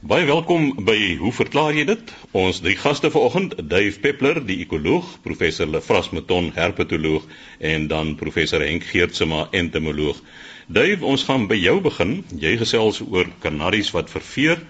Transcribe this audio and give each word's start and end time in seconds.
Baie 0.00 0.24
welkom 0.24 0.78
by 0.88 1.18
Hoe 1.20 1.28
verklaar 1.28 1.76
jy 1.76 1.82
dit? 1.84 2.12
Ons 2.32 2.62
drie 2.64 2.72
gaste 2.80 3.10
vanoggend, 3.12 3.52
Dave 3.68 4.00
Peppler, 4.00 4.38
die 4.48 4.62
ekoloog, 4.62 5.10
professor 5.20 5.68
Lefras 5.68 6.06
Meton, 6.16 6.46
herpetoloog 6.56 7.26
en 7.60 7.84
dan 7.90 8.14
professor 8.16 8.64
Henk 8.64 8.86
Geertsma, 8.88 9.42
entomoloog. 9.52 10.22
Dave, 10.72 11.04
ons 11.04 11.26
gaan 11.28 11.44
by 11.50 11.58
jou 11.60 11.74
begin. 11.84 12.14
Jy 12.32 12.54
gesels 12.62 13.02
oor 13.04 13.28
kanaries 13.44 13.90
wat 13.92 14.08
verveer 14.08 14.62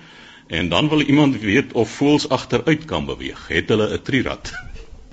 en 0.50 0.72
dan 0.72 0.90
wil 0.90 1.06
iemand 1.06 1.38
weet 1.44 1.76
of 1.78 1.92
voëls 2.00 2.26
agteruit 2.26 2.88
kan 2.90 3.06
beweeg. 3.06 3.44
Het 3.54 3.70
hulle 3.70 3.86
'n 3.86 4.02
trirad? 4.02 4.50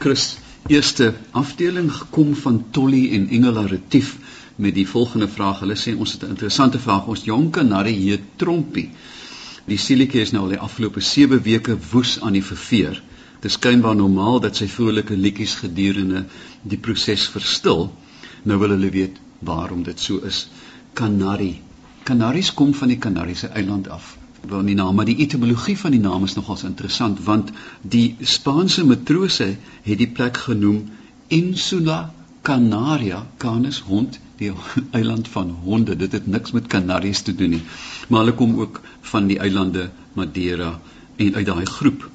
Chris, 0.01 0.39
eerste 0.65 1.13
afdeling 1.31 1.91
gekom 1.93 2.33
van 2.35 2.65
Tolly 2.71 3.13
en 3.13 3.29
Engela 3.29 3.67
Retief 3.69 4.17
met 4.55 4.73
die 4.73 4.87
volgende 4.87 5.27
vraag. 5.27 5.59
Hulle 5.59 5.77
sê 5.77 5.93
ons 5.93 6.11
het 6.11 6.23
'n 6.23 6.33
interessante 6.33 6.79
vraag. 6.79 7.05
Ons 7.05 7.23
jong 7.29 7.51
kanarie 7.51 7.95
hier 7.95 8.19
Trompie 8.35 8.89
Die 9.67 9.77
sielietjie 9.77 10.21
is 10.23 10.31
nou 10.31 10.45
al 10.45 10.53
die 10.55 10.63
afgelope 10.63 11.01
7 11.03 11.41
weke 11.43 11.75
woes 11.91 12.17
aan 12.23 12.37
die 12.37 12.45
verveer. 12.49 13.01
Dit 13.41 13.49
is 13.51 13.57
skynbaar 13.59 13.97
normaal 13.99 14.39
dat 14.45 14.55
sy 14.55 14.67
vrolike 14.71 15.17
liedjies 15.17 15.57
gedurende 15.59 16.23
die 16.63 16.79
proses 16.79 17.25
verstil. 17.33 17.89
Nou 18.47 18.59
wil 18.61 18.73
hulle 18.77 18.91
weet 18.93 19.19
waarom 19.43 19.83
dit 19.83 19.99
so 19.99 20.23
is. 20.25 20.45
Kanarie. 20.95 21.57
Kanaries 22.07 22.53
kom 22.55 22.71
van 22.73 22.93
die 22.93 22.97
Kanariese 22.97 23.51
eiland 23.59 23.89
af. 23.91 24.15
Wel 24.47 24.63
nie 24.63 24.75
naam, 24.79 24.95
maar 24.95 25.09
die 25.09 25.17
etimologie 25.19 25.75
van 25.77 25.91
die 25.91 25.99
naam 25.99 26.23
is 26.23 26.37
nogals 26.39 26.63
interessant 26.63 27.19
want 27.25 27.51
die 27.81 28.15
Spaanse 28.21 28.85
matrose 28.87 29.49
het 29.83 29.97
die 29.99 30.07
plek 30.07 30.39
genoem 30.47 30.85
Insula 31.27 32.13
Canaria, 32.47 33.25
Canis 33.37 33.79
hond, 33.83 34.19
die 34.39 34.53
eiland 34.97 35.27
van 35.27 35.49
honde. 35.63 35.95
Dit 35.99 36.13
het 36.15 36.27
niks 36.27 36.53
met 36.55 36.67
Kanaries 36.71 37.21
te 37.21 37.33
doen 37.35 37.49
nie. 37.57 37.63
Maar 38.07 38.19
hulle 38.23 38.33
kom 38.39 38.53
ook 38.59 38.79
van 39.09 39.25
die 39.27 39.39
eilande 39.43 39.89
Madeira 40.13 40.69
en 41.15 41.35
uit 41.35 41.45
daai 41.45 41.65
groep. 41.65 42.05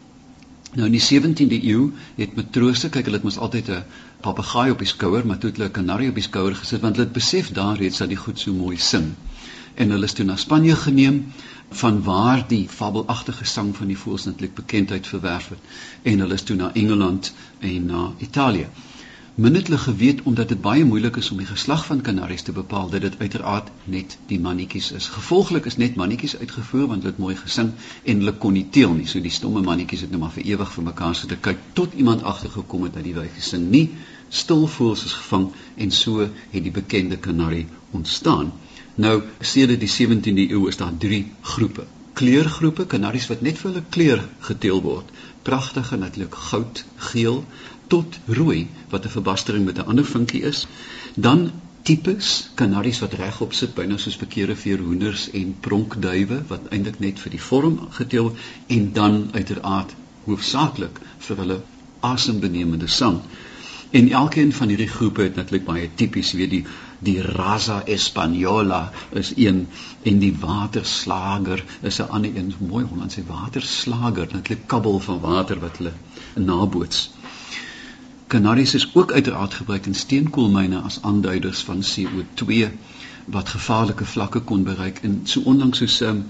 Nou 0.72 0.86
in 0.88 0.94
die 0.96 1.02
17de 1.04 1.58
eeu 1.68 1.90
het 2.16 2.32
matrose, 2.38 2.88
kyk 2.88 3.10
hulle 3.10 3.18
het 3.20 3.26
mos 3.28 3.36
altyd 3.36 3.68
'n 3.68 3.82
papegaai 4.24 4.70
op 4.72 4.78
die 4.80 4.88
skouer, 4.88 5.26
maar 5.26 5.38
toe 5.42 5.50
het 5.50 5.58
hulle 5.58 5.68
'n 5.68 5.76
kanarie 5.78 6.08
op 6.08 6.20
die 6.20 6.24
skouer 6.28 6.56
gesit 6.60 6.80
want 6.80 6.96
hulle 6.96 7.08
het 7.08 7.18
besef 7.18 7.50
daar 7.58 7.76
reeds 7.76 7.98
dat 7.98 8.08
die 8.08 8.22
goed 8.22 8.40
so 8.40 8.52
mooi 8.52 8.78
sing. 8.78 9.12
En 9.74 9.90
hulle 9.90 10.08
is 10.08 10.12
toe 10.12 10.24
na 10.24 10.36
Spanje 10.36 10.76
geneem 10.76 11.18
van 11.82 12.02
waar 12.02 12.46
die 12.48 12.68
fabelagtige 12.68 13.44
sang 13.44 13.76
van 13.76 13.92
die 13.92 13.98
voëls 13.98 14.24
netlik 14.24 14.54
bekendheid 14.54 15.06
verwerf 15.06 15.48
het 15.48 15.58
en 16.02 16.24
hulle 16.24 16.40
is 16.40 16.42
toe 16.42 16.56
na 16.56 16.72
Engeland 16.72 17.34
en 17.60 17.86
na 17.86 18.12
Italië 18.18 18.66
min 19.34 19.54
het 19.54 19.66
hulle 19.66 19.78
geweet 19.78 20.22
omdat 20.22 20.48
dit 20.48 20.60
baie 20.60 20.84
moeilik 20.84 21.16
is 21.16 21.30
om 21.30 21.38
die 21.40 21.46
geslag 21.46 21.86
van 21.86 22.00
kanaries 22.00 22.42
te 22.42 22.52
bepaal 22.52 22.90
dat 22.90 23.00
dit 23.00 23.14
uiteraard 23.18 23.68
net 23.84 24.18
die 24.28 24.40
mannetjies 24.40 24.90
is. 24.92 25.06
Gevolglik 25.08 25.64
is 25.64 25.76
net 25.76 25.94
mannetjies 25.96 26.36
uitgevoer 26.36 26.86
want 26.86 27.02
hulle 27.02 27.14
het 27.14 27.22
mooi 27.22 27.36
gesing 27.36 27.70
en 28.04 28.18
hulle 28.20 28.34
kon 28.44 28.52
nie 28.52 28.66
teel 28.70 28.92
nie. 28.92 29.06
So 29.06 29.24
die 29.24 29.32
stomme 29.32 29.62
mannetjies 29.64 30.04
het 30.04 30.10
nou 30.12 30.20
maar 30.20 30.34
vir 30.36 30.44
ewig 30.50 30.74
vir 30.74 30.84
mekaar 30.84 31.14
sit 31.16 31.32
te 31.32 31.40
kyk 31.48 31.64
tot 31.72 31.96
iemand 31.96 32.22
agtergekom 32.22 32.84
het 32.84 32.94
dat 32.98 33.08
die 33.08 33.14
wyfies 33.16 33.48
sing 33.54 33.70
nie. 33.70 33.86
Stilvoels 34.28 35.04
is 35.08 35.16
gevang 35.22 35.48
en 35.76 35.90
so 35.90 36.28
het 36.28 36.62
die 36.68 36.74
bekende 36.82 37.16
kanarie 37.16 37.66
ontstaan. 37.90 38.52
Nou 39.00 39.22
sedert 39.40 39.80
die 39.80 39.88
17de 39.88 40.50
eeu 40.50 40.68
is 40.68 40.76
daar 40.76 40.92
drie 40.98 41.24
groepe. 41.40 41.88
Kleurgroepe 42.12 42.84
kanaries 42.86 43.30
wat 43.32 43.40
net 43.40 43.56
vir 43.56 43.70
hulle 43.70 43.84
kleur 43.88 44.28
geteel 44.44 44.82
word. 44.84 45.08
Pragtige 45.42 45.96
natuurlik 45.96 46.34
goud, 46.34 46.84
geel, 46.96 47.44
tot 47.86 48.18
rooi 48.26 48.68
wat 48.88 49.04
'n 49.04 49.14
verbastering 49.16 49.64
met 49.64 49.78
'n 49.78 49.86
ander 49.86 50.04
vinkie 50.04 50.42
is. 50.42 50.66
Dan 51.14 51.50
tipes 51.82 52.50
kanaries 52.54 52.98
wat 52.98 53.12
regop 53.12 53.52
sit 53.52 53.74
byna 53.74 53.96
soos 53.96 54.16
verkeerde 54.16 54.56
veerhoenders 54.56 55.30
en 55.30 55.56
pronkduwe 55.60 56.42
wat 56.46 56.68
eintlik 56.70 56.98
net 56.98 57.20
vir 57.20 57.30
die 57.30 57.40
vorm 57.40 57.80
geteel 57.90 58.36
en 58.66 58.92
dan 58.92 59.28
uiteraard 59.32 59.94
hoofsaaklik 60.24 61.00
vir 61.18 61.36
hulle 61.36 61.62
asembenemende 62.00 62.86
sang. 62.86 63.20
En 63.90 64.10
elkeen 64.10 64.52
van 64.52 64.68
hierdie 64.68 64.88
groepe 64.88 65.22
het 65.22 65.34
natuurlik 65.34 65.64
baie 65.64 65.90
tipies, 65.94 66.32
weet 66.32 66.50
die 66.50 66.64
die 67.02 67.20
Raza 67.20 67.82
Española 67.86 68.90
is 69.10 69.32
een 69.36 69.68
en 70.02 70.18
die 70.18 70.36
waterslager 70.40 71.64
is 71.80 71.98
'n 71.98 72.08
ander 72.08 72.36
een, 72.36 72.54
mooi 72.58 72.84
Hollandse 72.84 73.24
waterslager, 73.26 74.28
natuurlik 74.32 74.66
kabbel 74.66 75.00
van 75.00 75.20
water 75.20 75.60
wat 75.60 75.76
hulle 75.76 75.92
naboots. 76.34 77.10
Kanaries 78.26 78.74
is 78.74 78.94
ook 78.94 79.12
uiteraard 79.12 79.54
gebruik 79.54 79.86
in 79.86 79.94
steenkoolmyne 79.94 80.78
as 80.78 81.02
aanduiders 81.02 81.60
van 81.62 81.82
CO2 81.82 82.70
wat 83.24 83.48
gevaarlike 83.48 84.04
vlakke 84.04 84.40
kon 84.40 84.62
bereik 84.62 84.98
en 85.02 85.20
so 85.24 85.40
onlangs 85.40 85.78
soos 85.78 86.00
um, 86.00 86.24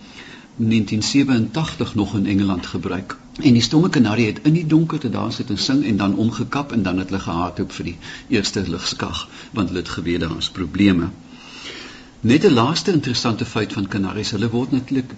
1987 0.57 1.95
nog 1.95 2.15
in 2.15 2.27
Engeland 2.27 2.67
gebruik. 2.67 3.17
En 3.41 3.53
die 3.53 3.63
stomme 3.63 3.89
kanarie 3.89 4.27
het 4.27 4.41
in 4.49 4.53
die 4.53 4.67
donkerte 4.67 5.11
daar 5.11 5.33
sit 5.33 5.51
en 5.51 5.59
sing 5.59 5.85
en 5.85 5.97
dan 5.97 6.17
omgekap 6.17 6.73
en 6.73 6.83
dan 6.83 6.99
het 6.99 7.09
hulle 7.09 7.21
gehardloop 7.21 7.73
vir 7.73 7.85
die 7.85 7.99
eerste 8.29 8.65
ligskag 8.69 9.29
want 9.53 9.69
hulle 9.69 9.81
het 9.81 9.89
geweet 9.89 10.21
daar 10.21 10.37
is 10.37 10.51
probleme. 10.51 11.09
Net 12.21 12.45
'n 12.45 12.53
laaste 12.53 12.93
interessante 12.93 13.45
feit 13.45 13.73
van 13.73 13.89
kanaries, 13.89 14.31
hulle 14.31 14.51
word 14.51 14.71
natuurlik 14.71 15.15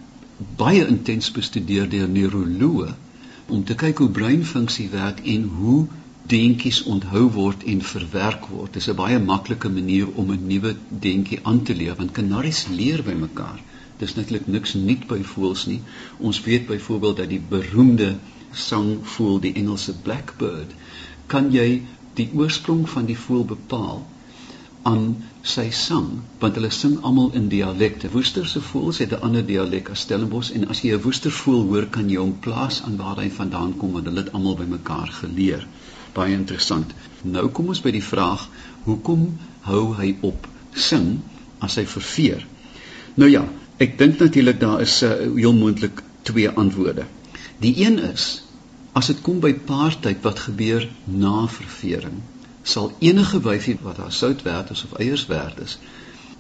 baie 0.57 0.87
intens 0.87 1.31
bestudeer 1.31 1.89
deur 1.89 2.09
neuroloë 2.09 2.95
om 3.47 3.65
te 3.65 3.75
kyk 3.75 3.99
hoe 3.99 4.11
breinfunksie 4.11 4.89
werk 4.89 5.21
en 5.35 5.43
hoe 5.59 5.87
deentjies 6.27 6.83
onthou 6.83 7.31
word 7.31 7.65
en 7.65 7.83
verwerk 7.83 8.47
word. 8.47 8.73
Dis 8.73 8.89
'n 8.89 8.95
baie 8.95 9.19
maklike 9.19 9.69
manier 9.69 10.07
om 10.15 10.31
'n 10.31 10.47
nuwe 10.47 10.77
deentjie 10.89 11.41
aan 11.43 11.63
te 11.63 11.75
leer 11.75 11.95
want 11.97 12.13
kanaries 12.13 12.67
leer 12.69 13.03
by 13.03 13.13
mekaar. 13.13 13.61
Dis 13.99 14.15
netlik 14.19 14.47
niks 14.47 14.75
nuut 14.75 15.07
by 15.11 15.21
voëls 15.35 15.67
nie. 15.71 15.81
Ons 16.19 16.41
weet 16.47 16.67
byvoorbeeld 16.67 17.17
dat 17.23 17.29
die 17.29 17.43
beroemde 17.51 18.15
sangvoël, 18.53 19.41
die 19.41 19.55
Engelse 19.61 19.95
blackbird, 20.07 20.75
kan 21.27 21.51
jy 21.53 21.83
die 22.19 22.29
oorsprong 22.35 22.85
van 22.91 23.07
die 23.11 23.19
voël 23.19 23.45
bepaal 23.55 24.03
aan 24.85 25.07
sy 25.43 25.71
sang 25.73 26.11
want 26.43 26.59
hulle 26.59 26.71
sing 26.75 26.99
almal 27.03 27.33
in 27.39 27.49
dialekte. 27.49 28.11
Woesterse 28.13 28.61
voëls 28.61 29.01
het 29.03 29.15
'n 29.17 29.25
ander 29.29 29.47
dialek 29.47 29.91
as 29.91 30.05
Stellenbosch 30.07 30.53
en 30.53 30.69
as 30.69 30.83
jy 30.85 30.93
'n 30.95 31.03
woestervoël 31.07 31.65
hoor 31.71 31.87
kan 31.87 32.11
jy 32.11 32.21
hom 32.21 32.39
plaas 32.41 32.83
aan 32.83 32.97
waar 32.97 33.17
hy 33.23 33.31
vandaan 33.31 33.77
kom 33.77 33.93
want 33.93 34.07
hulle 34.07 34.25
het 34.25 34.33
almal 34.33 34.57
by 34.57 34.69
mekaar 34.77 35.09
geleer 35.23 35.67
baie 36.15 36.35
interessant. 36.37 36.95
Nou 37.25 37.49
kom 37.55 37.73
ons 37.73 37.83
by 37.85 37.93
die 37.95 38.05
vraag, 38.05 38.47
hoekom 38.87 39.27
hou 39.67 39.83
hy 39.99 40.15
op 40.27 40.47
sing 40.75 41.19
as 41.65 41.79
hy 41.81 41.87
verveer? 41.91 42.45
Nou 43.21 43.31
ja, 43.31 43.45
ek 43.77 43.99
dink 43.99 44.19
natuurlik 44.19 44.61
daar 44.61 44.81
is 44.81 45.01
'n 45.03 45.05
uh, 45.05 45.13
eh, 45.13 45.35
heel 45.35 45.55
moontlik 45.55 46.03
twee 46.23 46.49
antwoorde. 46.49 47.05
Die 47.59 47.87
een 47.87 47.99
is 47.99 48.43
as 48.93 49.07
dit 49.07 49.21
kom 49.21 49.41
by 49.41 49.53
paartyd 49.55 50.23
wat 50.23 50.39
gebeur 50.39 50.89
na 51.05 51.47
ververing, 51.49 52.21
sal 52.63 52.93
enige 52.99 53.41
wyfie 53.41 53.79
wat 53.83 53.97
haar 53.97 54.13
sout 54.13 54.43
werd 54.43 54.71
is 54.71 54.85
of 54.85 54.93
eiers 54.99 55.27
werd 55.27 55.59
is, 55.61 55.79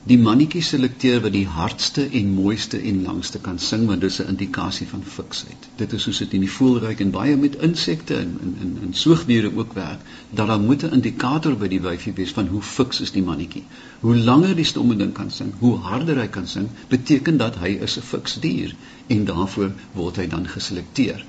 die 0.09 0.19
mannetjie 0.21 0.61
selekteer 0.61 1.23
wat 1.25 1.33
die 1.33 1.47
hardste 1.49 2.03
en 2.19 2.33
mooiste 2.37 2.77
en 2.91 2.99
langste 3.07 3.41
kan 3.45 3.59
sing 3.67 3.87
want 3.89 4.03
dit 4.05 4.11
is 4.13 4.19
'n 4.21 4.33
indikasie 4.33 4.87
van 4.89 5.05
fiksheid. 5.13 5.69
Dit 5.81 5.93
is 5.99 6.03
soos 6.03 6.19
dit 6.19 6.35
in 6.39 6.45
die 6.45 6.51
voelryk 6.57 7.01
en 7.01 7.15
baie 7.15 7.37
met 7.37 7.57
insekte 7.69 8.17
en 8.17 8.35
in 8.47 8.53
in 8.65 8.75
in 8.89 8.93
soogdiere 9.03 9.51
ook 9.57 9.73
werk 9.73 10.01
dat 10.31 10.47
daar 10.47 10.61
moet 10.61 10.85
'n 10.85 10.93
indikator 10.99 11.57
by 11.57 11.69
die 11.69 11.81
wyfie 11.81 12.13
wees 12.13 12.33
van 12.33 12.47
hoe 12.47 12.63
fiks 12.63 13.01
is 13.01 13.13
die 13.13 13.23
mannetjie. 13.23 13.65
Hoe 14.01 14.17
langer 14.17 14.55
die 14.57 14.71
stomme 14.73 14.97
ding 14.97 15.13
kan 15.13 15.31
sing, 15.31 15.53
hoe 15.59 15.77
harder 15.77 16.21
hy 16.21 16.29
kan 16.29 16.47
sing, 16.47 16.69
beteken 16.89 17.37
dat 17.37 17.57
hy 17.57 17.69
is 17.89 17.97
'n 17.97 18.09
fiks 18.11 18.41
dier 18.41 18.75
en 19.07 19.25
daarvoor 19.25 19.73
word 19.93 20.17
hy 20.17 20.27
dan 20.27 20.49
geselekteer. 20.49 21.25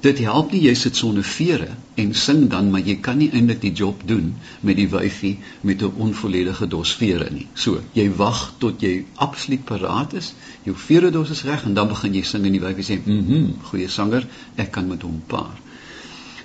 Dit 0.00 0.20
help 0.22 0.52
nie 0.54 0.60
jy 0.62 0.72
sit 0.78 0.94
sonder 0.96 1.24
vere 1.26 1.72
en 1.98 2.12
sing 2.14 2.44
dan 2.50 2.68
maar 2.70 2.84
jy 2.86 2.94
kan 3.02 3.16
nie 3.18 3.32
eintlik 3.34 3.58
die 3.64 3.72
job 3.80 4.04
doen 4.06 4.28
met 4.62 4.76
die 4.78 4.86
wyfie 4.92 5.32
met 5.66 5.82
'n 5.82 5.98
onvolledige 6.06 6.68
dos 6.74 6.92
vere 7.00 7.26
nie. 7.30 7.46
So, 7.54 7.80
jy 7.92 8.06
wag 8.20 8.54
tot 8.58 8.80
jy 8.80 9.04
absoluut 9.14 9.64
paraat 9.64 10.12
is, 10.12 10.34
jou 10.62 10.76
vere 10.76 11.10
dos 11.10 11.30
is 11.30 11.42
reg 11.42 11.64
en 11.64 11.74
dan 11.74 11.88
begin 11.88 12.14
jy 12.14 12.22
sing 12.22 12.46
en 12.46 12.52
die 12.52 12.60
wyfie 12.60 12.84
sê, 12.84 13.00
"Mhm, 13.04 13.32
mm 13.32 13.54
goeie 13.62 13.88
sanger, 13.88 14.26
ek 14.56 14.70
kan 14.70 14.88
met 14.88 15.02
hom 15.02 15.22
paar." 15.26 15.58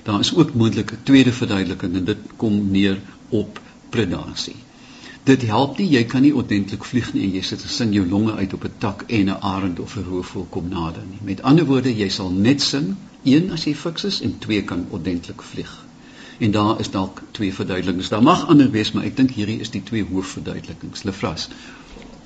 Daar 0.04 0.20
is 0.20 0.36
ook 0.36 0.54
moontlik 0.54 0.92
'n 0.92 1.04
tweede 1.04 1.32
verduideliking 1.32 1.96
en 1.96 2.06
dit 2.06 2.18
kom 2.38 2.72
neer 2.72 3.00
op 3.30 3.60
predasie. 3.90 4.56
Dit 5.24 5.42
help 5.42 5.78
nie 5.78 5.90
jy 5.90 6.04
kan 6.04 6.22
nie 6.22 6.36
ordentlik 6.36 6.86
vlieg 6.86 7.14
nie 7.14 7.24
en 7.24 7.36
jy 7.36 7.42
sit 7.42 7.62
en 7.62 7.70
sing 7.70 7.94
jou 7.94 8.10
longe 8.10 8.34
uit 8.34 8.54
op 8.54 8.64
'n 8.64 8.74
tak 8.78 9.04
en 9.08 9.30
'n 9.30 9.42
arend 9.42 9.80
of 9.80 9.96
'n 9.96 10.04
roofvoël 10.04 10.48
kom 10.50 10.68
nader 10.70 11.04
nie. 11.10 11.20
Met 11.22 11.42
ander 11.42 11.66
woorde, 11.66 11.96
jy 11.96 12.10
sal 12.10 12.32
net 12.32 12.62
sing 12.62 12.96
een 13.24 13.52
as 13.52 13.64
jy 13.68 13.74
fiks 13.76 14.04
is 14.10 14.22
en 14.22 14.38
twee 14.40 14.64
kan 14.64 14.86
ordentlik 14.90 15.42
vlieg. 15.42 15.72
En 16.40 16.52
daar 16.52 16.80
is 16.80 16.92
dalk 16.92 17.22
twee 17.32 17.54
verduidelikings. 17.54 18.10
Daar 18.10 18.24
mag 18.24 18.48
ander 18.48 18.72
wees, 18.72 18.92
maar 18.92 19.06
ek 19.08 19.16
dink 19.18 19.32
hierdie 19.38 19.60
is 19.64 19.72
die 19.72 19.84
twee 19.84 20.06
hoofverduidelikings. 20.10 21.04
Lefras. 21.08 21.48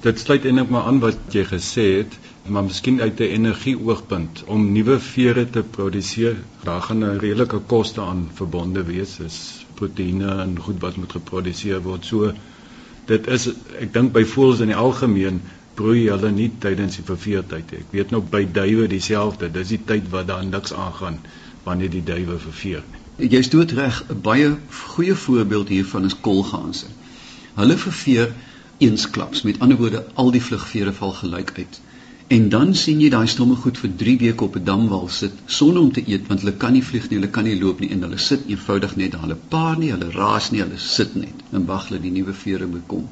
Dit 0.02 0.20
sluit 0.20 0.46
eintlik 0.46 0.70
maar 0.70 0.88
aan 0.90 1.00
wat 1.04 1.34
jy 1.34 1.44
gesê 1.50 1.86
het, 2.00 2.18
maar 2.48 2.64
miskien 2.64 3.02
uit 3.02 3.20
'n 3.20 3.34
energieoogpunt 3.38 4.44
om 4.48 4.72
nuwe 4.72 5.00
vere 5.00 5.50
te 5.50 5.64
produseer, 5.64 6.38
daar 6.64 6.82
gaan 6.82 7.04
'n 7.04 7.20
redelike 7.20 7.60
koste 7.60 8.02
aan 8.02 8.30
verbonde 8.34 8.84
wees, 8.84 9.20
is 9.20 9.66
proteïene 9.76 10.30
en 10.42 10.60
goed 10.60 10.80
wat 10.82 10.96
moet 10.96 11.12
geproduseer 11.12 11.82
word. 11.82 12.06
So 12.06 12.34
dit 13.06 13.28
is 13.28 13.50
ek 13.80 13.94
dink 13.94 14.14
by 14.14 14.24
voëls 14.26 14.60
in 14.60 14.68
die 14.68 14.76
algemeen 14.76 15.42
broei 15.78 16.08
hulle 16.10 16.32
nie 16.34 16.50
tydens 16.64 16.98
die 17.00 17.06
verveertyd 17.08 17.72
nie. 17.72 17.82
Ek 17.86 17.96
weet 17.96 18.14
nou 18.14 18.22
by 18.36 18.44
duwe 18.60 18.88
dieselfde. 18.92 19.50
Dis 19.54 19.74
die 19.74 19.82
tyd 19.92 20.10
wat 20.14 20.30
daar 20.32 20.46
niks 20.46 20.74
aangaan 20.74 21.20
wanneer 21.68 21.92
die 21.94 22.04
duwe 22.06 22.40
verveer. 22.42 22.84
Jy's 23.18 23.50
dood 23.54 23.74
reg. 23.78 24.04
'n 24.10 24.22
Baie 24.22 24.50
goeie 24.94 25.16
voorbeeld 25.26 25.74
hiervan 25.74 26.06
is 26.06 26.18
kolganse. 26.28 26.90
Hulle 27.58 27.78
verveer 27.78 28.34
eensklaps. 28.78 29.42
Met 29.42 29.60
ander 29.60 29.78
woorde, 29.78 30.06
al 30.14 30.32
die 30.32 30.44
vlugvere 30.50 30.94
val 30.94 31.14
gelyk 31.22 31.54
uit. 31.58 31.80
En 32.28 32.50
dan 32.50 32.74
sien 32.76 33.00
jy 33.00 33.10
daai 33.10 33.28
stomme 33.32 33.56
goed 33.56 33.78
vir 33.80 33.92
3 34.00 34.18
weke 34.20 34.44
op 34.44 34.56
'n 34.60 34.64
damwal 34.68 35.08
sit 35.18 35.36
sonder 35.46 35.82
om 35.82 35.92
te 35.92 36.04
eet 36.06 36.28
want 36.28 36.42
hulle 36.44 36.54
kan 36.64 36.74
nie 36.74 36.84
vlieg 36.84 37.10
nie, 37.10 37.20
hulle 37.20 37.30
kan 37.38 37.44
nie 37.48 37.60
loop 37.60 37.80
nie 37.80 37.90
en 37.96 38.02
hulle 38.02 38.18
sit 38.18 38.42
eenvoudig 38.48 38.96
net 38.96 39.12
daar. 39.12 39.22
Hulle 39.22 39.38
paar 39.54 39.78
nie, 39.78 39.92
hulle 39.92 40.10
raas 40.12 40.52
nie, 40.52 40.62
hulle 40.62 40.78
sit 40.78 41.16
net 41.16 41.46
en 41.52 41.66
wag 41.66 41.88
dat 41.94 42.02
die 42.02 42.12
nuwe 42.12 42.34
vere 42.34 42.68
moet 42.68 42.84
kom. 42.88 43.08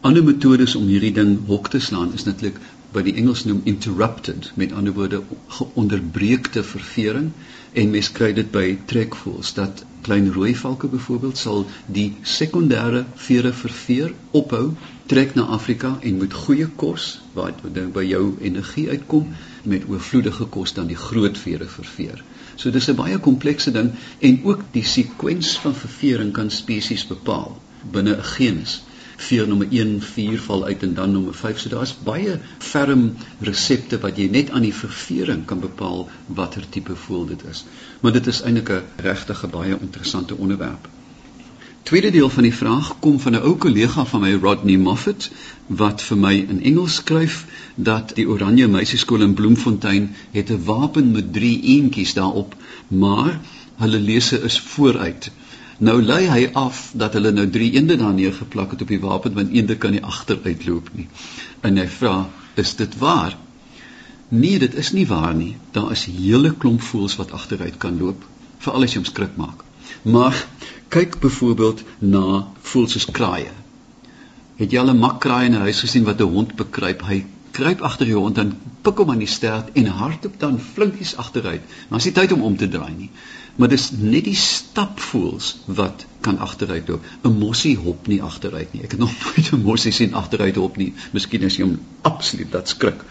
Ander 0.00 0.22
metodes 0.22 0.76
om 0.78 0.84
hierdie 0.86 1.10
ding 1.10 1.32
hok 1.48 1.68
te 1.74 1.78
slaan 1.82 2.12
is 2.14 2.22
natuurlik 2.24 2.58
wat 2.94 3.02
die 3.08 3.16
Engels 3.18 3.40
noem 3.48 3.64
interrupted, 3.66 4.52
met 4.54 4.70
ander 4.72 4.94
woorde 4.94 5.18
geonderbreekte 5.56 6.62
ververing 6.62 7.32
en 7.72 7.90
mens 7.90 8.10
kry 8.14 8.28
dit 8.36 8.52
by 8.54 8.78
trekvoels 8.92 9.50
dat 9.56 9.82
klein 10.06 10.30
rooi 10.36 10.54
valke 10.60 10.86
byvoorbeeld 10.92 11.42
sal 11.42 11.66
die 11.98 12.06
sekondêre 12.22 13.02
vere 13.26 13.52
verveer 13.62 14.14
ophou 14.40 14.62
trek 15.10 15.34
na 15.34 15.48
Afrika 15.58 15.96
en 15.98 16.22
met 16.22 16.40
goeie 16.46 16.70
kos 16.84 17.10
wat 17.34 17.66
dan 17.66 17.90
by 17.98 18.06
jou 18.06 18.24
energie 18.38 18.86
uitkom 18.94 19.34
met 19.64 19.90
oorvloedige 19.90 20.46
kos 20.46 20.78
dan 20.78 20.86
die 20.86 21.00
groot 21.08 21.42
vere 21.42 21.66
verveer. 21.74 22.22
So 22.54 22.70
dis 22.70 22.86
'n 22.88 23.00
baie 23.02 23.18
komplekse 23.18 23.74
ding 23.74 23.90
en 24.20 24.44
ook 24.44 24.62
die 24.78 24.86
sekwens 24.86 25.58
van 25.58 25.74
ververing 25.74 26.32
kan 26.32 26.50
spesies 26.50 27.06
bepaal 27.06 27.58
binne 27.82 28.14
'n 28.14 28.30
genus 28.36 28.82
veer 29.18 29.48
nommer 29.48 29.68
1 29.70 29.96
4 30.02 30.40
val 30.40 30.64
uit 30.64 30.82
en 30.82 30.94
dan 30.94 31.12
nommer 31.12 31.34
5. 31.34 31.58
So 31.58 31.68
daar's 31.68 31.94
baie 32.04 32.38
ferm 32.58 33.08
resepte 33.40 33.98
wat 34.04 34.20
jy 34.20 34.28
net 34.30 34.50
aan 34.50 34.66
die 34.66 34.74
ververing 34.74 35.44
kan 35.44 35.60
bepaal 35.64 36.06
watter 36.26 36.68
tipe 36.76 36.96
voel 37.06 37.26
dit 37.32 37.42
is. 37.50 37.64
Maar 38.00 38.14
dit 38.18 38.30
is 38.34 38.42
eintlik 38.42 38.70
'n 38.70 39.02
regtig 39.08 39.42
baie 39.50 39.78
interessante 39.80 40.36
onderwerp. 40.36 40.88
Tweede 41.88 42.10
deel 42.10 42.28
van 42.28 42.42
die 42.42 42.54
vraag 42.54 42.98
kom 43.00 43.20
van 43.20 43.32
'n 43.32 43.42
ou 43.48 43.56
kollega 43.56 44.04
van 44.04 44.20
my 44.20 44.32
Rodney 44.34 44.76
Moffat 44.76 45.30
wat 45.66 46.02
vir 46.02 46.18
my 46.18 46.34
in 46.34 46.62
Engels 46.62 46.94
skryf 46.94 47.46
dat 47.74 48.14
die 48.14 48.28
Oranje 48.28 48.68
Meisieskool 48.68 49.22
in 49.26 49.34
Bloemfontein 49.34 50.14
het 50.30 50.50
'n 50.50 50.64
wapen 50.64 51.10
met 51.10 51.32
3 51.32 51.62
eentjies 51.62 52.14
daarop, 52.14 52.54
maar 52.88 53.40
hulle 53.76 54.00
lese 54.00 54.42
is 54.42 54.60
vooruit. 54.60 55.30
Nou 55.78 56.02
lei 56.02 56.24
hy 56.26 56.48
af 56.58 56.90
dat 56.98 57.14
hulle 57.14 57.30
nou 57.30 57.46
drie 57.54 57.70
eende 57.72 57.96
daar 57.96 58.14
neergeplak 58.14 58.72
het 58.74 58.80
op 58.82 58.88
die 58.90 59.00
wapen 59.00 59.34
want 59.34 59.52
eende 59.54 59.76
kan 59.76 59.94
nie 59.94 60.02
agteruitloop 60.02 60.88
nie. 60.94 61.06
En 61.62 61.76
hy 61.76 61.86
vra, 61.86 62.28
"Is 62.54 62.74
dit 62.76 62.98
waar?" 62.98 63.36
Nee, 64.28 64.58
dit 64.58 64.74
is 64.74 64.92
nie 64.92 65.06
waar 65.06 65.34
nie. 65.34 65.56
Daar 65.72 65.92
is 65.92 66.04
hele 66.04 66.54
klomp 66.54 66.82
voëls 66.82 67.16
wat 67.16 67.32
agteruit 67.32 67.76
kan 67.78 67.98
loop, 67.98 68.24
veral 68.58 68.82
as 68.82 68.92
jy 68.92 69.00
hom 69.00 69.04
skrik 69.04 69.36
maak. 69.36 69.64
Maar 70.02 70.46
kyk 70.88 71.20
byvoorbeeld 71.20 71.82
na 71.98 72.46
voëls 72.60 72.92
soos 72.92 73.08
kraaie. 73.10 73.52
Het 74.56 74.72
jy 74.72 74.78
al 74.78 74.90
'n 74.90 74.98
makkraai 74.98 75.46
in 75.46 75.54
'n 75.54 75.60
huis 75.60 75.80
gesien 75.80 76.04
wat 76.04 76.20
'n 76.20 76.32
hond 76.34 76.56
bekruip? 76.56 77.02
Hy 77.02 77.24
kruip 77.58 77.82
agter 77.90 78.10
jou 78.10 78.22
en 78.30 78.54
pik 78.86 79.02
hom 79.02 79.10
aan 79.14 79.24
die 79.24 79.30
stert 79.30 79.74
en 79.74 79.90
hardop 80.00 80.38
dan 80.40 80.60
flinkies 80.74 81.16
agteruit. 81.24 81.62
Maar 81.88 82.00
as 82.00 82.08
jy 82.08 82.14
tyd 82.16 82.32
om 82.36 82.46
om 82.50 82.56
te 82.56 82.70
draai 82.70 82.94
nie 82.94 83.10
maar 83.58 83.70
dis 83.72 83.88
net 83.90 84.28
die 84.28 84.38
stapvoels 84.38 85.56
wat 85.78 86.04
kan 86.22 86.38
agteruit 86.38 86.88
loop. 86.88 87.06
'n 87.26 87.38
Mossie 87.38 87.76
hop 87.76 88.06
nie 88.06 88.20
agteruit 88.22 88.72
nie. 88.72 88.82
Ek 88.86 88.94
het 88.94 89.00
nog 89.00 89.14
nooit 89.24 89.50
'n 89.52 89.62
mossie 89.62 89.92
sien 89.92 90.14
agteruit 90.14 90.56
hop 90.56 90.76
nie. 90.76 90.92
Miskien 91.12 91.44
as 91.44 91.56
jy 91.56 91.66
hom 91.66 91.78
absoluut 92.02 92.52
dat 92.52 92.68
skrik. 92.68 93.02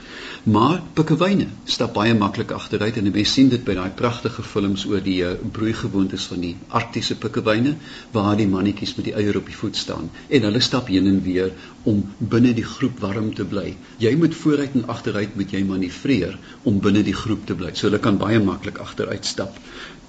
Maar 0.48 0.78
pikkewyne 0.96 1.46
stap 1.68 1.98
baie 1.98 2.14
maklik 2.16 2.54
agteruit 2.56 2.96
en 3.00 3.08
mense 3.10 3.32
sien 3.34 3.50
dit 3.52 3.64
by 3.68 3.74
daai 3.76 3.90
pragtige 4.02 4.44
films 4.48 4.86
oor 4.88 5.02
die 5.04 5.18
uh, 5.28 5.34
broeigewoontes 5.58 6.28
van 6.32 6.46
die 6.46 6.52
arktiese 6.80 7.18
pikkewyne 7.20 7.74
waar 8.14 8.38
die 8.40 8.46
mannetjies 8.48 8.94
met 8.96 9.10
die 9.10 9.16
eier 9.20 9.36
op 9.42 9.50
die 9.52 9.58
voet 9.62 9.76
staan 9.76 10.08
en 10.38 10.48
hulle 10.48 10.62
stap 10.64 10.88
heen 10.94 11.10
en 11.12 11.20
weer 11.26 11.52
om 11.92 12.00
binne 12.36 12.54
die 12.56 12.64
groep 12.64 13.02
warm 13.04 13.34
te 13.36 13.44
bly. 13.44 13.74
Jy 14.00 14.14
moet 14.22 14.38
vooruit 14.40 14.78
en 14.80 14.88
agteruit 14.96 15.36
moet 15.36 15.52
jy 15.52 15.66
manoeuvreer 15.68 16.40
om 16.64 16.80
binne 16.88 17.04
die 17.04 17.18
groep 17.24 17.44
te 17.50 17.58
bly. 17.60 17.74
So 17.76 17.90
hulle 17.90 18.00
kan 18.08 18.22
baie 18.24 18.40
maklik 18.40 18.80
agteruit 18.88 19.28
stap. 19.28 19.60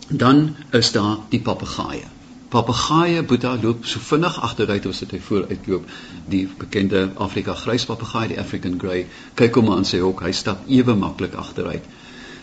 Dan 0.09 0.53
is 0.71 0.95
daar 0.95 1.19
die 1.35 1.43
papegaaie. 1.51 2.07
Papegaaie 2.49 3.23
Boeta 3.29 3.51
loop 3.63 3.85
so 3.85 4.01
vinnig 4.01 4.37
agteruit 4.41 4.87
as 4.89 5.01
wat 5.03 5.11
hy 5.13 5.19
vooruitloop. 5.25 5.91
Die 6.33 6.47
bekende 6.61 7.03
Afrika 7.25 7.53
gryspapegaai, 7.55 8.29
die 8.31 8.39
African 8.41 8.79
grey, 8.81 9.03
kyk 9.37 9.59
hom 9.61 9.69
aan 9.75 9.85
sy 9.89 10.01
hok, 10.01 10.23
hy 10.25 10.33
stap 10.33 10.63
ewe 10.79 10.95
maklik 10.97 11.37
agteruit. 11.43 11.85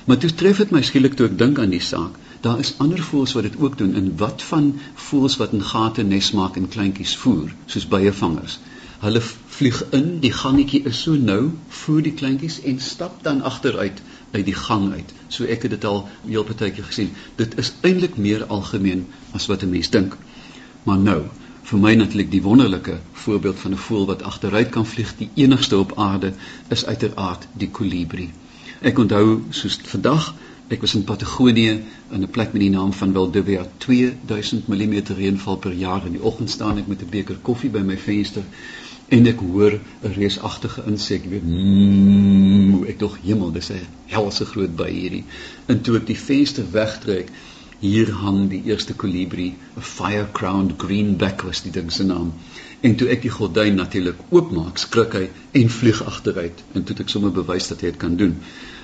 Maar 0.05 0.19
toe 0.21 0.29
tref 0.37 0.61
dit 0.61 0.75
my 0.75 0.83
skielik 0.85 1.17
toe 1.17 1.25
ek 1.31 1.39
dink 1.39 1.57
aan 1.61 1.73
die 1.73 1.81
saak. 1.81 2.19
Daar 2.45 2.61
is 2.61 2.75
ander 2.85 3.01
voëls 3.01 3.33
wat 3.33 3.47
dit 3.49 3.57
ook 3.57 3.79
doen. 3.81 3.95
En 3.97 4.11
wat 4.21 4.45
van 4.51 4.67
voëls 5.07 5.39
wat 5.41 5.57
in 5.57 5.65
gate 5.73 6.05
nes 6.05 6.29
maak 6.37 6.59
en 6.61 6.69
kleintjies 6.75 7.15
voer, 7.23 7.49
soos 7.65 7.87
byevangers? 7.89 8.59
Hulle 9.01 9.23
vlieg 9.57 9.81
in, 9.97 10.19
die 10.21 10.33
gangetjie 10.33 10.83
is 10.91 11.01
so 11.07 11.17
nou, 11.17 11.49
voer 11.81 12.05
die 12.05 12.13
kleintjies 12.21 12.59
en 12.69 12.77
stap 12.91 13.17
dan 13.25 13.41
agteruit 13.41 14.05
uit 14.31 14.45
die 14.45 14.55
gang 14.55 14.91
uit. 14.93 15.13
So 15.27 15.45
ek 15.45 15.61
het 15.61 15.71
dit 15.71 15.85
al 15.85 16.07
heel 16.25 16.43
partykeer 16.43 16.83
gesien. 16.83 17.11
Dit 17.35 17.57
is 17.57 17.73
eintlik 17.81 18.17
meer 18.17 18.45
algemeen 18.45 19.05
as 19.31 19.47
wat 19.51 19.63
'n 19.63 19.69
mens 19.69 19.89
dink. 19.89 20.17
Maar 20.83 20.97
nou, 20.97 21.21
vir 21.63 21.79
my 21.79 21.93
natuurlik 21.95 22.31
die 22.31 22.41
wonderlike 22.41 22.99
voorbeeld 23.11 23.59
van 23.59 23.71
'n 23.71 23.77
voël 23.77 24.05
wat 24.05 24.23
agteruit 24.23 24.69
kan 24.69 24.85
vlieg, 24.85 25.17
die 25.17 25.29
enigste 25.33 25.77
op 25.77 25.97
aarde, 25.97 26.33
is 26.67 26.85
uiteraard 26.85 27.47
die 27.53 27.69
kolibrie. 27.69 28.29
Ek 28.81 28.97
onthou 28.97 29.41
soos 29.49 29.79
vandag 29.83 30.33
Ek 30.67 30.81
was 30.81 30.95
in 30.97 31.03
Patagonië 31.05 31.73
in 32.11 32.21
'n 32.21 32.29
plek 32.29 32.53
met 32.53 32.61
die 32.61 32.69
naam 32.69 32.93
van 32.93 33.11
Valdivia 33.13 33.67
2000 33.77 34.67
mm 34.67 34.95
reënval 35.17 35.57
per 35.57 35.73
jaar 35.73 36.05
in 36.05 36.11
die 36.11 36.23
oggend 36.23 36.49
staan 36.49 36.77
ek 36.77 36.87
met 36.87 37.01
'n 37.01 37.09
beker 37.09 37.37
koffie 37.41 37.69
by 37.69 37.79
my 37.79 37.97
venster 37.97 38.43
en 39.07 39.27
ek 39.29 39.39
hoor 39.39 39.73
'n 39.77 40.13
reusagtige 40.13 40.83
insek 40.89 41.25
weet 41.29 41.43
mmm, 41.45 42.85
ek 42.91 42.99
dog 42.99 43.17
hemel 43.23 43.51
dis 43.51 43.69
'n 43.69 43.85
helse 44.13 44.45
groot 44.45 44.75
by 44.75 44.89
hierdie. 44.89 45.25
En 45.67 45.81
toe 45.81 45.97
ek 45.99 46.07
die 46.07 46.17
venster 46.17 46.65
wegtrek 46.71 47.29
hier 47.79 48.11
hang 48.23 48.49
die 48.49 48.63
eerste 48.71 48.95
kolibrie 49.03 49.53
'n 49.77 49.85
fire 49.91 50.27
crowned 50.31 50.73
greenback 50.77 51.45
was 51.49 51.61
die 51.61 51.71
ding 51.77 51.91
se 51.91 52.03
naam. 52.03 52.33
En 52.81 52.95
toe 52.95 53.07
ek 53.09 53.21
die 53.21 53.35
gordyn 53.37 53.75
natuurlik 53.75 54.25
oopmaak 54.29 54.77
skrik 54.77 55.13
hy 55.13 55.29
en 55.61 55.69
vlieg 55.69 56.03
agteruit 56.03 56.63
en 56.73 56.83
toe 56.83 56.95
ek 56.99 57.09
sommer 57.09 57.31
bewys 57.31 57.67
dat 57.67 57.81
hy 57.81 57.93
dit 57.93 57.97
kan 57.97 58.15
doen. 58.17 58.37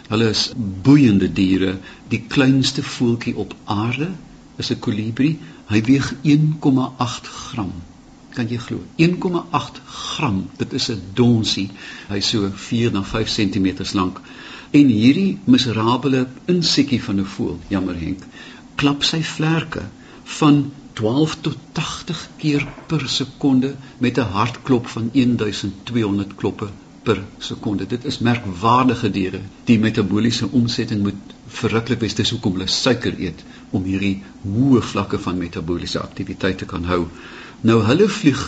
Hulle 0.09 0.29
is 0.29 0.51
boeiende 0.83 1.33
diere. 1.33 1.77
Die 2.09 2.23
kleinste 2.27 2.83
voeltjie 2.83 3.35
op 3.35 3.55
aarde 3.65 4.11
is 4.57 4.69
'n 4.69 4.79
kolibrie. 4.79 5.39
Hy 5.65 5.81
weeg 5.81 6.13
1,8 6.21 7.27
gram 7.27 7.73
kan 8.35 8.49
jy 8.49 8.57
glo 8.65 8.81
1,8 9.07 9.81
gram 9.85 10.41
dit 10.57 10.73
is 10.79 10.89
'n 10.91 11.01
donsie 11.13 11.69
hy 12.09 12.19
so 12.19 12.51
4 12.67 12.91
na 12.91 13.03
5 13.13 13.33
cm 13.37 13.67
lank 13.99 14.21
en 14.71 14.93
hierdie 14.97 15.39
miserabele 15.45 16.27
insekkie 16.55 17.01
van 17.07 17.19
'n 17.19 17.31
voël 17.35 17.59
jammer 17.69 17.97
Henk 18.03 18.23
klap 18.75 19.03
sy 19.03 19.23
vlerke 19.23 19.83
van 20.39 20.71
12 20.93 21.35
tot 21.41 21.57
80 21.73 22.29
keer 22.37 22.67
per 22.87 23.09
sekonde 23.09 23.75
met 23.97 24.17
'n 24.17 24.31
hartklop 24.37 24.87
van 24.87 25.09
1200 25.13 26.35
kloppe 26.35 26.69
per 27.03 27.23
sekonde. 27.37 27.87
Dit 27.87 28.05
is 28.05 28.19
merkwaardige 28.19 29.09
diere. 29.09 29.39
Die 29.65 29.79
metabooliese 29.79 30.49
omsetting 30.51 31.01
moet 31.01 31.35
verruklik 31.47 31.99
wees. 31.99 32.15
Dis 32.15 32.29
hoekom 32.29 32.57
hulle 32.57 32.67
suiker 32.67 33.17
eet 33.19 33.43
om 33.69 33.83
hierdie 33.83 34.23
hoë 34.45 34.81
vlakke 34.81 35.19
van 35.19 35.37
metabooliese 35.37 36.01
aktiwiteit 36.01 36.57
te 36.57 36.65
kan 36.65 36.85
hou. 36.85 37.07
Nou 37.61 37.81
hulle 37.85 38.07
vlieg 38.09 38.39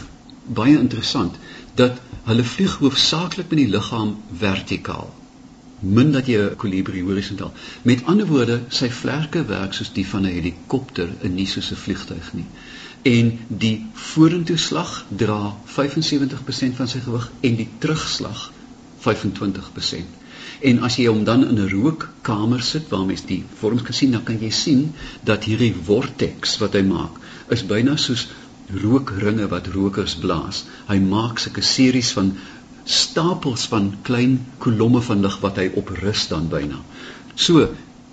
baie 0.59 0.77
interessant 0.77 1.35
dat 1.75 1.99
hulle 2.25 2.43
vlieg 2.43 2.77
hoofsaaklik 2.81 3.51
met 3.51 3.59
die 3.59 3.69
liggaam 3.69 4.15
vertikaal. 4.39 5.11
Min 5.79 6.11
dat 6.11 6.27
jy 6.27 6.39
'n 6.39 6.55
kolibrie 6.55 7.03
horisontaal. 7.03 7.51
Met 7.81 8.05
ander 8.05 8.27
woorde, 8.27 8.61
sy 8.69 8.89
vlerke 8.89 9.45
werk 9.45 9.73
soos 9.73 9.93
die 9.93 10.07
van 10.07 10.25
'n 10.25 10.33
helikopter 10.33 11.09
en 11.21 11.35
nie 11.35 11.45
soos 11.45 11.71
'n 11.71 11.75
vliegtuig 11.75 12.33
nie. 12.33 12.45
En 13.01 13.39
die 13.47 13.85
vorentoe 13.93 14.57
slag 14.57 15.05
dra 15.09 15.55
75% 15.65 16.75
van 16.75 16.87
sy 16.87 16.99
gewig 16.99 17.31
en 17.41 17.55
die 17.55 17.69
terugslag 17.79 18.51
25%. 18.99 20.05
En 20.61 20.79
as 20.79 20.95
jy 20.95 21.07
hom 21.07 21.23
dan 21.23 21.47
in 21.47 21.59
'n 21.59 21.69
rookkamer 21.69 22.61
sit 22.61 22.89
waar 22.89 23.05
mens 23.05 23.25
die 23.25 23.43
vorms 23.59 23.81
kan 23.81 23.93
sien, 23.93 24.11
dan 24.11 24.23
kan 24.23 24.39
jy 24.39 24.49
sien 24.49 24.93
dat 25.23 25.43
hierdie 25.43 25.75
vortex 25.83 26.57
wat 26.57 26.73
hy 26.73 26.81
maak, 26.81 27.19
is 27.49 27.65
byna 27.65 27.95
soos 27.97 28.27
rookringe 28.81 29.47
wat 29.47 29.67
rokers 29.75 30.15
blaas. 30.15 30.65
Hy 30.87 30.99
maak 30.99 31.39
sulke 31.39 31.61
series 31.61 32.11
van 32.17 32.33
stapels 32.83 33.65
van 33.71 33.93
klein 34.01 34.37
kolomme 34.59 35.01
van 35.01 35.21
lig 35.21 35.39
wat 35.41 35.57
hy 35.61 35.69
op 35.79 35.89
rus 36.03 36.27
dan 36.27 36.49
byna. 36.51 36.79
So, 37.35 37.69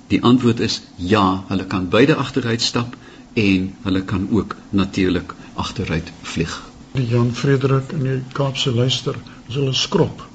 die 0.09 0.23
antwoord 0.23 0.61
is 0.61 0.81
ja, 0.97 1.45
hulle 1.49 1.67
kan 1.67 1.89
beide 1.91 2.17
agteruit 2.17 2.63
stap 2.63 2.97
en 3.35 3.71
hulle 3.83 4.03
kan 4.03 4.29
ook 4.31 4.57
natuurlik 4.71 5.35
agteruit 5.55 6.13
vlieg. 6.23 6.57
Die 6.93 7.07
Jan 7.07 7.31
Frederik 7.35 7.93
in 7.93 8.03
die 8.07 8.19
Kaapse 8.35 8.75
luister, 8.75 9.17
is 9.49 9.55
hulle 9.55 9.75
skrop. 9.75 10.27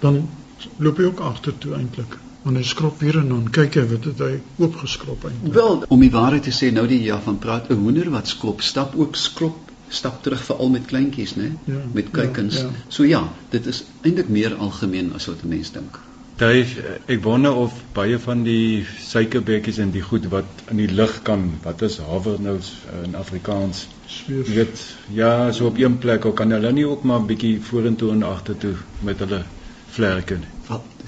dan 0.00 0.28
loop 0.76 0.98
hy 1.00 1.08
ook 1.10 1.20
agtertoe 1.24 1.74
eintlik. 1.76 2.16
Want 2.42 2.56
hy 2.56 2.64
skrop 2.64 3.02
weer 3.04 3.18
en 3.20 3.28
dan 3.28 3.48
kyk 3.52 3.76
hy 3.76 3.82
wat 3.90 4.06
het 4.08 4.22
hy 4.24 4.30
oopgeskrop 4.62 5.26
eintlik. 5.28 5.52
Wel, 5.56 5.82
om 5.92 6.04
die 6.04 6.12
waarheid 6.12 6.46
te 6.48 6.54
sê, 6.56 6.70
nou 6.72 6.86
die 6.88 7.02
ja 7.04 7.18
van 7.20 7.38
praat 7.38 7.68
'n 7.70 7.82
hoender 7.82 8.08
wat 8.10 8.28
skop, 8.28 8.62
stap 8.64 8.96
ook 8.96 9.16
skrop 9.16 9.69
stap 9.90 10.22
terug 10.22 10.42
veral 10.46 10.70
met 10.70 10.86
kleintjies, 10.86 11.34
né? 11.36 11.50
Ja, 11.64 11.80
met 11.92 12.10
kuikens. 12.10 12.60
ja, 12.62 12.68
ja. 12.70 12.84
So 12.88 13.04
ja, 13.04 13.24
dit 13.50 13.66
is 13.66 13.84
eintlik 14.06 14.28
meer 14.28 14.54
algemeen 14.54 15.12
as 15.14 15.26
wat 15.26 15.42
'n 15.44 15.48
mens 15.48 15.72
dink. 15.72 15.98
Dave, 16.40 16.82
ek 17.06 17.22
wonder 17.22 17.52
of 17.52 17.72
baie 17.92 18.18
van 18.18 18.42
die 18.46 18.86
suikerbekkies 18.98 19.78
en 19.78 19.90
die 19.90 20.02
goed 20.02 20.28
wat 20.32 20.62
in 20.70 20.76
die 20.76 20.88
lug 20.88 21.18
kan, 21.22 21.42
wat 21.62 21.82
is 21.82 21.98
havernous 21.98 22.70
in 23.04 23.14
Afrikaans? 23.14 23.88
Sweef. 24.06 24.48
Jy 24.48 24.54
weet, 24.54 24.86
ja, 25.08 25.52
so 25.52 25.66
op 25.66 25.78
een 25.78 25.98
plek, 25.98 26.24
of 26.24 26.34
kan 26.34 26.50
hulle 26.50 26.72
nie 26.72 26.86
ook 26.86 27.02
maar 27.02 27.20
'n 27.20 27.26
bietjie 27.26 27.60
vorentoe 27.60 28.10
en 28.12 28.22
agtertoe 28.22 28.74
met 29.02 29.18
hulle 29.18 29.42
vlerke 29.90 30.34
nie? 30.34 30.59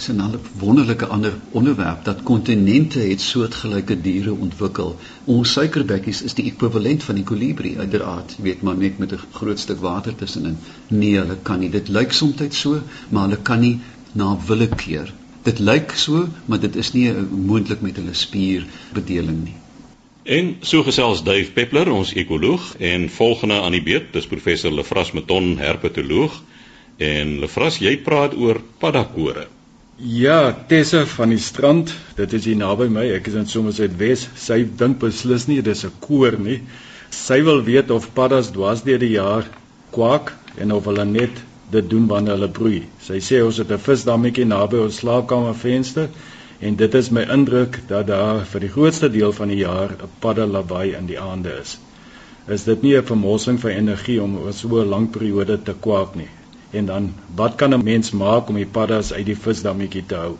Is 0.02 0.08
'n 0.08 0.40
wonderlike 0.58 1.06
ander 1.06 1.32
onderwerp 1.50 2.04
dat 2.04 2.22
kontinente 2.22 2.98
het 2.98 3.20
soortgelyke 3.20 4.00
diere 4.00 4.32
ontwikkel. 4.32 4.96
Ons 5.24 5.52
suikerbekkies 5.52 6.22
is 6.22 6.34
die 6.34 6.46
ekwivalent 6.50 7.04
van 7.06 7.14
die 7.14 7.24
kolibrie 7.24 7.78
uiteraard, 7.78 8.34
weet 8.46 8.62
maar 8.62 8.76
net 8.76 8.98
met 8.98 9.12
'n 9.12 9.20
groot 9.32 9.58
stuk 9.58 9.78
water 9.78 10.14
tussenin. 10.14 10.58
Nee, 10.88 11.18
hulle 11.18 11.36
kan 11.42 11.58
nie. 11.58 11.70
Dit 11.70 11.88
lyk 11.88 12.12
soms 12.12 12.58
so, 12.60 12.82
maar 13.08 13.28
hulle 13.28 13.42
kan 13.42 13.60
nie 13.60 13.78
na 14.12 14.38
willekeur. 14.46 15.14
Dit 15.42 15.58
lyk 15.58 15.92
so, 15.94 16.28
maar 16.46 16.60
dit 16.60 16.76
is 16.76 16.92
nie 16.92 17.12
moontlik 17.30 17.80
met 17.80 17.96
hulle 17.96 18.14
spierbedeling 18.14 19.44
nie. 19.44 19.54
En 20.22 20.56
so 20.60 20.82
gesels 20.82 21.22
Dave 21.22 21.50
Peppler, 21.52 21.92
ons 21.92 22.12
ekoloog, 22.12 22.74
en 22.78 23.10
volgende 23.10 23.60
aan 23.60 23.72
die 23.72 23.82
beurt, 23.82 24.12
dis 24.12 24.26
professor 24.26 24.72
Lefras 24.72 25.12
Meton, 25.12 25.58
herpetoloog. 25.58 26.42
En 26.96 27.38
Lefras, 27.38 27.78
jy 27.78 27.96
praat 27.96 28.34
oor 28.34 28.60
paddakore. 28.78 29.46
Ja, 29.98 30.56
Tessa 30.68 31.04
van 31.06 31.28
die 31.28 31.38
strand, 31.38 31.90
dit 32.16 32.32
is 32.32 32.46
hier 32.48 32.56
naby 32.56 32.86
my. 32.88 33.02
Ek 33.12 33.26
is 33.28 33.34
in 33.36 33.44
Somerset 33.46 33.92
Wes. 34.00 34.22
Sy 34.40 34.62
dink 34.64 34.96
beslis 35.02 35.44
nie 35.50 35.60
dis 35.60 35.84
'n 35.84 35.92
koor 36.00 36.38
nie. 36.40 36.62
Sy 37.10 37.42
wil 37.44 37.60
weet 37.62 37.90
of 37.90 38.08
paddas 38.14 38.50
dwars 38.54 38.82
deur 38.82 38.98
die 38.98 39.12
jaar 39.12 39.44
kwak 39.92 40.32
en 40.56 40.72
of 40.72 40.88
hulle 40.88 41.04
net 41.04 41.42
dit 41.70 41.90
doen 41.90 42.08
wanneer 42.08 42.38
hulle 42.38 42.48
broei. 42.48 42.82
Sy 43.04 43.20
sê 43.20 43.44
ons 43.44 43.58
het 43.58 43.70
'n 43.70 43.78
visdammetjie 43.78 44.46
naby 44.46 44.80
ons 44.80 44.96
slaapkamervenster 44.96 46.08
en 46.60 46.76
dit 46.76 46.94
is 46.94 47.10
my 47.10 47.28
indruk 47.28 47.80
dat 47.88 48.06
daar 48.06 48.44
vir 48.46 48.60
die 48.60 48.72
grootste 48.72 49.10
deel 49.10 49.32
van 49.32 49.48
die 49.48 49.60
jaar 49.60 49.92
'n 49.92 50.08
padda 50.20 50.46
lawaai 50.46 50.96
in 50.96 51.06
die 51.06 51.20
aande 51.20 51.60
is. 51.60 51.78
Is 52.48 52.64
dit 52.64 52.82
nie 52.82 52.96
'n 52.96 53.04
vermorsing 53.04 53.60
van 53.60 53.70
energie 53.70 54.22
om 54.22 54.38
oor 54.38 54.52
so 54.52 54.68
'n 54.80 54.88
lang 54.88 55.10
periode 55.10 55.62
te 55.62 55.74
kwak 55.74 56.16
nie? 56.16 56.30
En 56.72 56.86
dan 56.86 57.14
wat 57.34 57.54
kan 57.54 57.74
'n 57.74 57.84
mens 57.84 58.10
maak 58.10 58.48
om 58.48 58.54
die 58.54 58.66
paddas 58.66 59.12
uit 59.12 59.26
die 59.26 59.36
visdammetjie 59.36 60.06
te 60.06 60.14
hou? 60.14 60.36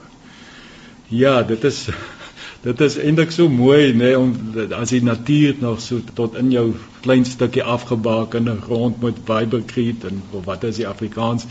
Ja, 1.09 1.43
dit 1.43 1.65
is 1.65 1.89
dit 2.67 2.81
is 2.81 2.97
eintlik 2.99 3.31
so 3.35 3.49
mooi 3.49 3.93
nê 3.93 3.99
nee, 3.99 4.19
om 4.19 4.33
as 4.79 4.95
die 4.95 5.03
natuur 5.03 5.57
nog 5.61 5.81
so 5.81 6.01
tot 6.15 6.37
in 6.39 6.51
jou 6.51 6.73
klein 7.03 7.25
stukkie 7.25 7.63
afgebakende 7.63 8.57
grond 8.63 9.01
met 9.03 9.19
vibercrete 9.25 10.09
en 10.09 10.23
of 10.31 10.45
wat 10.45 10.65
is 10.65 10.77
die 10.77 10.89
Afrikaans 10.89 11.47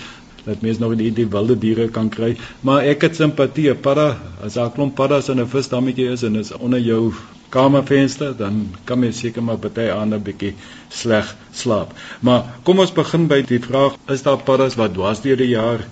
dat 0.45 0.61
mens 0.61 0.79
nog 0.79 0.95
nie 0.95 1.11
die 1.13 1.27
wilde 1.27 1.57
diere 1.59 1.89
kan 1.89 2.09
kry 2.09 2.31
maar 2.61 2.87
ek 2.93 3.01
het 3.01 3.19
simpatie 3.19 3.73
padda 3.75 4.07
as 4.41 4.57
'n 4.57 4.71
klomp 4.77 4.95
paddas 4.95 5.29
in 5.29 5.39
'n 5.39 5.47
visdammetjie 5.47 6.09
is 6.15 6.23
en 6.23 6.35
is 6.35 6.51
onder 6.51 6.79
jou 6.79 7.13
kamervenster 7.53 8.35
dan 8.37 8.61
kan 8.89 8.99
mens 8.99 9.19
seker 9.23 9.43
maar 9.43 9.59
baie 9.63 9.91
ander 9.93 10.21
bietjie 10.29 10.53
sleg 11.01 11.35
slaap 11.63 11.95
maar 12.27 12.47
kom 12.63 12.79
ons 12.85 12.95
begin 13.01 13.27
by 13.31 13.41
die 13.53 13.61
vraag 13.67 13.97
is 14.15 14.23
daar 14.27 14.41
paddas 14.49 14.79
wat 14.81 14.95
dwars 14.97 15.23
deur 15.25 15.37
die 15.37 15.51
jaar 15.53 15.85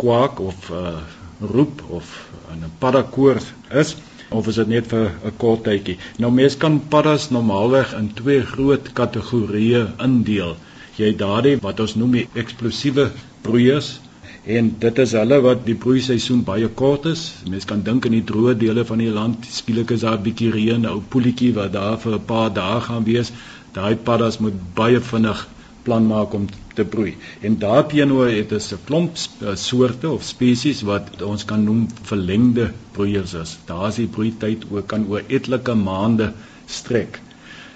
kwak 0.00 0.40
of 0.40 0.70
uh, 0.70 0.98
roep 1.40 1.82
of 1.90 2.12
'n 2.52 2.70
paddakoor 2.78 3.40
is 3.82 3.96
of 4.30 4.48
is 4.50 4.58
dit 4.60 4.68
net 4.68 4.86
vir 4.90 5.10
'n 5.24 5.36
kort 5.42 5.62
tydjie. 5.64 5.98
Nou 6.18 6.30
mense 6.32 6.58
kan 6.58 6.80
paddas 6.94 7.30
normaalweg 7.30 7.92
in 7.98 8.08
twee 8.14 8.42
groot 8.42 8.92
kategorieë 8.92 9.82
indeel. 10.06 10.56
Jy 10.96 11.06
het 11.12 11.18
daardie 11.18 11.56
wat 11.62 11.80
ons 11.80 11.94
noem 11.94 12.12
die 12.18 12.28
eksplosiewe 12.34 13.10
broeiers 13.42 14.00
en 14.46 14.68
dit 14.78 14.98
is 15.02 15.12
hulle 15.18 15.40
wat 15.42 15.64
die 15.66 15.74
broeiseisoen 15.74 16.44
baie 16.46 16.68
kort 16.80 17.06
is. 17.10 17.22
Mense 17.50 17.66
kan 17.66 17.82
dink 17.82 18.06
in 18.06 18.14
die 18.14 18.26
droë 18.26 18.54
dele 18.60 18.84
van 18.86 19.02
die 19.02 19.10
land, 19.10 19.46
skielik 19.50 19.90
is 19.96 20.04
daar 20.06 20.18
'n 20.18 20.22
bietjie 20.22 20.52
reën, 20.54 20.86
ou 20.86 21.00
poeltjie 21.14 21.52
wat 21.54 21.72
daar 21.72 21.98
vir 21.98 22.14
'n 22.14 22.24
paar 22.32 22.52
dae 22.52 22.80
gaan 22.80 23.04
wees. 23.04 23.32
Daai 23.72 23.96
paddas 23.96 24.38
moet 24.38 24.54
baie 24.74 25.00
vinnig 25.00 25.48
plan 25.82 26.06
maak 26.06 26.34
om 26.34 26.46
te 26.74 26.84
broei. 26.84 27.16
En 27.40 27.58
daarteenoor 27.58 28.28
het 28.28 28.52
ons 28.52 28.72
'n 28.72 28.84
klomp 28.88 29.16
soorte 29.54 30.10
of 30.10 30.22
spesies 30.22 30.82
wat 30.82 31.22
ons 31.22 31.44
kan 31.44 31.64
noem 31.64 31.86
verlengde 32.02 32.70
broeiers 32.92 33.34
is. 33.34 33.58
Daar 33.66 33.88
is 33.88 33.94
die 34.02 34.06
broeityd 34.16 34.64
ook 34.70 34.86
kan 34.86 35.06
oor 35.08 35.22
etlike 35.26 35.74
maande 35.74 36.32
strek. 36.66 37.20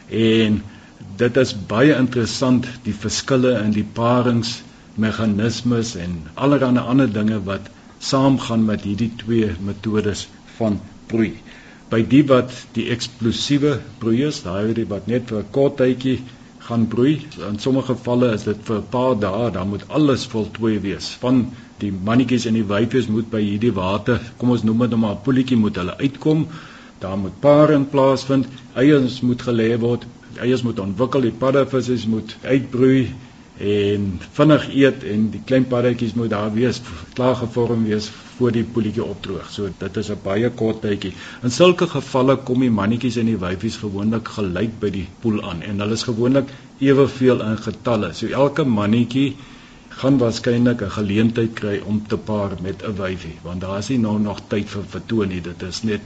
En 0.08 0.62
dit 1.16 1.36
is 1.36 1.54
baie 1.66 1.94
interessant 1.96 2.66
die 2.82 2.94
verskille 2.94 3.52
in 3.64 3.70
die 3.70 3.86
paringsmeganismes 5.00 5.94
en 5.96 6.16
allerlei 6.34 6.78
ander 6.78 7.08
dinge 7.12 7.38
wat 7.44 7.68
saamgaan 7.98 8.64
met 8.64 8.82
hierdie 8.84 9.10
twee 9.16 9.54
metodes 9.60 10.28
van 10.58 10.80
broei. 11.08 11.32
By 11.90 12.02
die 12.06 12.22
wat 12.28 12.52
die 12.76 12.88
eksplosiewe 12.92 13.78
broeiers, 13.98 14.42
daai 14.44 14.84
wat 14.88 15.06
net 15.06 15.28
vir 15.28 15.38
'n 15.40 15.50
kort 15.50 15.76
tydjie 15.76 16.20
gaan 16.68 16.86
broei. 16.86 17.14
In 17.48 17.58
sommige 17.58 17.94
gevalle 17.94 18.32
is 18.34 18.44
dit 18.44 18.58
vir 18.64 18.76
'n 18.76 18.88
paar 18.90 19.18
dae, 19.18 19.50
dan 19.50 19.68
moet 19.68 19.88
alles 19.88 20.26
voltooi 20.26 20.78
wees. 20.80 21.08
Van 21.20 21.50
die 21.78 21.92
mannetjies 21.92 22.46
en 22.46 22.54
die 22.54 22.64
wyfies 22.64 23.08
moet 23.08 23.30
by 23.30 23.40
hierdie 23.40 23.72
water, 23.72 24.20
kom 24.36 24.50
ons 24.50 24.62
noem 24.62 24.78
dit 24.78 24.90
nou 24.90 25.00
maar 25.00 25.14
'n 25.14 25.24
poeltjie 25.24 25.56
moet 25.56 25.76
hulle 25.76 25.96
uitkom. 25.98 26.46
Daar 27.00 27.18
moet 27.18 27.40
paring 27.40 27.90
plaasvind. 27.90 28.46
Eiers 28.74 29.20
moet 29.20 29.42
gelê 29.42 29.78
word. 29.78 30.04
Eiers 30.38 30.62
moet 30.62 30.78
ontwikkel. 30.78 31.20
Die 31.20 31.32
paddavisse 31.32 32.08
moet 32.08 32.36
uitbroei 32.44 33.08
en 33.60 34.04
vinnig 34.32 34.62
eet 34.72 35.02
en 35.04 35.26
die 35.34 35.40
klein 35.44 35.66
paddatjies 35.68 36.14
moet 36.16 36.30
daar 36.32 36.52
wees 36.54 36.80
klaar 37.12 37.34
gevorm 37.36 37.84
wees 37.84 38.06
voor 38.38 38.54
die 38.56 38.64
poeltjie 38.64 39.04
opdroog. 39.04 39.50
So 39.52 39.68
dit 39.78 39.96
is 39.96 40.08
'n 40.10 40.18
baie 40.24 40.50
kort 40.50 40.80
tydjie. 40.80 41.12
In 41.42 41.50
sulke 41.50 41.86
gevalle 41.86 42.36
kom 42.36 42.60
die 42.60 42.70
mannetjies 42.70 43.16
en 43.16 43.26
die 43.26 43.36
wyfies 43.36 43.76
gewoonlik 43.76 44.28
gelyk 44.28 44.78
by 44.80 44.90
die 44.90 45.06
poel 45.20 45.42
aan 45.50 45.62
en 45.62 45.80
hulle 45.80 45.92
is 45.92 46.02
gewoonlik 46.08 46.48
eweveel 46.78 47.42
in 47.42 47.56
getalle. 47.58 48.12
So 48.12 48.26
elke 48.26 48.64
mannetjie 48.64 49.36
gaan 49.88 50.18
waarskynlik 50.18 50.82
'n 50.82 50.90
geleentheid 50.90 51.52
kry 51.54 51.80
om 51.86 52.06
te 52.06 52.16
paar 52.16 52.56
met 52.62 52.82
'n 52.82 52.96
wyfie 52.96 53.36
want 53.42 53.60
daar 53.60 53.78
is 53.78 53.88
nie 53.88 53.98
nou 53.98 54.18
nog 54.18 54.40
tyd 54.48 54.68
vir 54.68 54.84
vertoon 54.88 55.28
nie. 55.28 55.40
Dit 55.40 55.62
is 55.62 55.82
net 55.82 56.00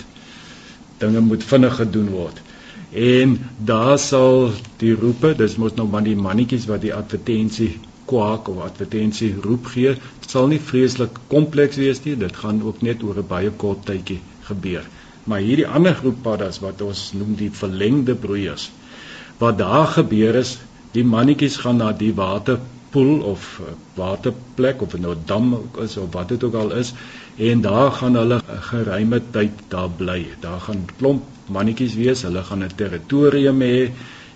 dinge 0.99 1.21
moet 1.21 1.45
vinnig 1.45 1.77
gedoen 1.77 2.09
word. 2.11 2.41
En 2.95 3.39
daar 3.59 3.99
sal 3.99 4.53
die 4.79 4.95
roepe, 4.95 5.33
dis 5.35 5.57
mos 5.59 5.75
nou 5.75 5.87
maar 5.91 6.05
die 6.07 6.15
mannetjies 6.17 6.69
wat 6.71 6.85
die 6.85 6.93
advertensie 6.95 7.73
kwak 8.07 8.49
of 8.53 8.61
advertensie 8.63 9.33
roep 9.43 9.67
gee, 9.73 9.97
dit 10.21 10.31
sal 10.31 10.47
nie 10.53 10.61
vreeslik 10.63 11.19
kompleks 11.33 11.81
wees 11.81 12.05
nie, 12.05 12.15
dit 12.21 12.37
gaan 12.37 12.61
ook 12.63 12.83
net 12.87 13.03
oor 13.03 13.19
'n 13.19 13.27
baie 13.27 13.51
kort 13.51 13.83
tydjie 13.89 14.21
gebeur. 14.51 14.87
Maar 15.25 15.41
hierdie 15.41 15.67
ander 15.67 15.95
groep 15.95 16.23
paddas 16.23 16.61
wat 16.61 16.83
ons 16.87 17.13
noem 17.19 17.35
die 17.35 17.51
verlengde 17.51 18.15
broeiers, 18.15 18.71
wat 19.39 19.59
daar 19.59 19.87
gebeur 19.87 20.35
is, 20.45 20.59
die 20.93 21.05
mannetjies 21.05 21.57
gaan 21.57 21.83
na 21.83 21.93
die 21.93 22.15
waterpoel 22.15 23.23
of 23.35 23.61
waterplek 23.99 24.83
of 24.83 24.95
'n 24.95 25.01
nou 25.01 25.17
dam 25.27 25.55
is 25.83 25.97
of 25.97 26.13
wat 26.13 26.29
dit 26.29 26.45
ook 26.45 26.55
al 26.55 26.71
is 26.73 26.95
en 27.37 27.61
daar 27.61 27.91
gaan 27.93 28.15
hulle 28.15 28.39
'n 28.39 28.63
geruime 28.71 29.21
tyd 29.31 29.53
daar 29.69 29.91
bly. 29.91 30.27
Daar 30.41 30.61
gaan 30.61 30.85
klomp 30.99 31.23
mannetjies 31.47 31.95
wees, 31.95 32.23
hulle 32.23 32.43
gaan 32.43 32.63
'n 32.63 32.77
territorium 32.77 33.61
hê 33.61 33.91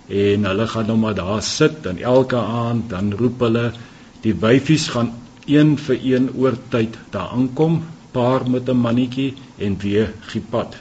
en 0.09 0.45
hulle 0.45 0.67
gaan 0.67 0.87
nou 0.87 0.99
maar 0.99 1.15
daar 1.15 1.43
sit 1.43 1.87
en 1.87 1.99
elke 1.99 2.37
aand 2.37 2.91
dan 2.91 3.13
roep 3.13 3.41
hulle 3.41 3.73
die 4.21 4.35
wyfies 4.35 4.89
gaan 4.89 5.13
een 5.47 5.79
vir 5.79 5.99
een 6.03 6.31
oor 6.35 6.57
tyd 6.69 6.99
daar 7.11 7.29
aankom, 7.29 7.83
paar 8.13 8.51
met 8.51 8.69
'n 8.69 8.77
mannetjie 8.77 9.35
en 9.57 9.79
weer 9.79 10.13
gepad. 10.21 10.77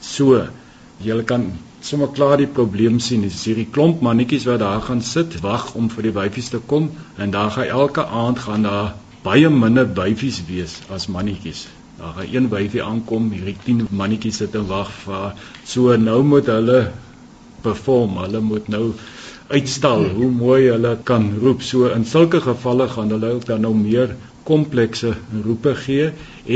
So, 0.00 0.46
jy 0.96 1.22
kan 1.22 1.52
sommer 1.80 2.08
klaar 2.08 2.36
die 2.36 2.46
probleem 2.46 2.98
sien. 2.98 3.22
Dis 3.22 3.44
hierdie 3.44 3.68
klomp 3.70 4.00
mannetjies 4.00 4.44
wat 4.44 4.58
daar 4.58 4.80
gaan 4.80 5.02
sit, 5.02 5.40
wag 5.40 5.74
om 5.74 5.90
vir 5.90 6.02
die 6.02 6.12
wyfies 6.12 6.48
te 6.48 6.58
kom 6.58 6.90
en 7.16 7.30
daar 7.30 7.50
gaan 7.50 7.64
elke 7.64 8.06
aand 8.06 8.38
gaan 8.38 8.62
daar 8.62 8.94
baie 9.24 9.50
minder 9.50 9.86
wyfies 9.98 10.42
wees 10.48 10.78
as 10.94 11.08
mannetjies. 11.08 11.66
Daar 11.98 12.14
gaan 12.16 12.34
een 12.34 12.48
wyfie 12.52 12.82
aankom, 12.82 13.30
hierdie 13.34 13.56
10 13.64 13.88
mannetjies 13.90 14.38
sit 14.42 14.54
en 14.54 14.68
wag 14.70 14.90
vir 15.04 15.32
so 15.66 15.96
nou 15.96 16.22
moet 16.22 16.46
hulle 16.46 16.80
perform. 17.64 18.18
Hulle 18.22 18.40
moet 18.40 18.68
nou 18.70 18.84
uitstal 19.48 20.04
hoe 20.14 20.30
mooi 20.30 20.68
hulle 20.68 20.96
kan 21.10 21.30
roep. 21.42 21.62
So 21.62 21.90
in 21.90 22.06
sulke 22.06 22.40
gevalle 22.44 22.88
gaan 22.94 23.10
hulle 23.16 23.34
ook 23.38 23.46
dan 23.48 23.64
nou 23.66 23.74
meer 23.74 24.14
komplekse 24.48 25.12
roepe 25.44 25.74
gee 25.82 26.12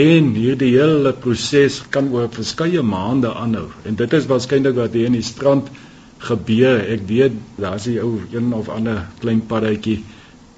en 0.06 0.30
hierdie 0.36 0.72
hele 0.78 1.12
proses 1.24 1.82
kan 1.92 2.08
oor 2.14 2.30
verskeie 2.32 2.82
maande 2.82 3.32
aanhou. 3.34 3.68
En 3.88 3.98
dit 3.98 4.18
is 4.18 4.28
waarskynlik 4.30 4.78
wat 4.78 4.96
hier 4.96 5.10
in 5.10 5.18
die 5.18 5.26
strand 5.26 5.68
gebeur. 6.22 6.80
Ek 6.94 7.04
weet 7.10 7.36
daar's 7.58 7.88
'n 7.90 7.98
ou 7.98 8.20
een 8.32 8.52
of 8.54 8.68
ander 8.68 9.06
klein 9.20 9.42
paddatjie 9.46 10.02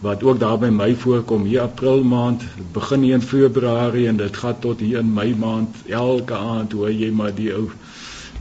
wat 0.03 0.23
ook 0.23 0.41
daar 0.41 0.59
by 0.59 0.71
my 0.75 0.95
voorkom 0.95 1.45
hier 1.45 1.61
April 1.61 2.03
maand, 2.05 2.43
begin 2.73 3.03
hier 3.03 3.15
in 3.15 3.23
Februarie 3.23 4.09
en 4.09 4.17
dit 4.17 4.37
gaan 4.37 4.59
tot 4.61 4.81
hier 4.81 4.99
in 4.99 5.13
Mei 5.15 5.35
maand. 5.35 5.77
Elke 5.89 6.35
aand 6.35 6.73
hoor 6.73 6.93
jy 6.93 7.11
maar 7.11 7.35
die 7.35 7.53
ou 7.55 7.69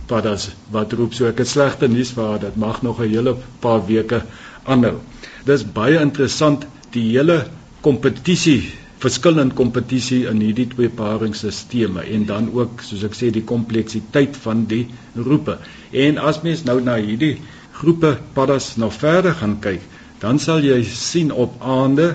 paddas 0.07 0.49
wat 0.71 0.93
roep 0.93 1.13
so 1.13 1.29
ek 1.29 1.39
het 1.43 1.47
slegte 1.47 1.87
nuus 1.87 2.11
vir 2.17 2.39
dit 2.39 2.55
mag 2.55 2.81
nog 2.81 2.99
'n 2.99 3.09
hele 3.09 3.35
paar 3.59 3.85
weke 3.87 4.23
aanhou. 4.63 4.99
Dis 5.45 5.63
baie 5.63 5.99
interessant 5.99 6.65
die 6.91 7.09
hele 7.11 7.45
kompetisie 7.81 8.63
verskillende 9.03 9.55
kompetisie 9.55 10.21
in 10.29 10.39
hierdie 10.39 10.67
twee 10.71 10.89
paringsstelsels 10.89 12.05
en 12.15 12.25
dan 12.29 12.45
ook 12.55 12.83
soos 12.87 13.03
ek 13.03 13.17
sê 13.17 13.31
die 13.35 13.43
kompleksiteit 13.43 14.37
van 14.45 14.63
die 14.71 14.85
roepe. 15.15 15.57
En 15.91 16.17
as 16.17 16.39
mens 16.45 16.63
nou 16.63 16.79
na 16.81 16.95
hierdie 16.95 17.35
groepe 17.79 18.13
paddas 18.37 18.75
nog 18.79 18.93
verder 18.93 19.35
gaan 19.41 19.57
kyk, 19.65 19.81
dan 20.23 20.39
sal 20.39 20.63
jy 20.63 20.79
sien 20.87 21.31
op 21.45 21.59
aande 21.59 22.13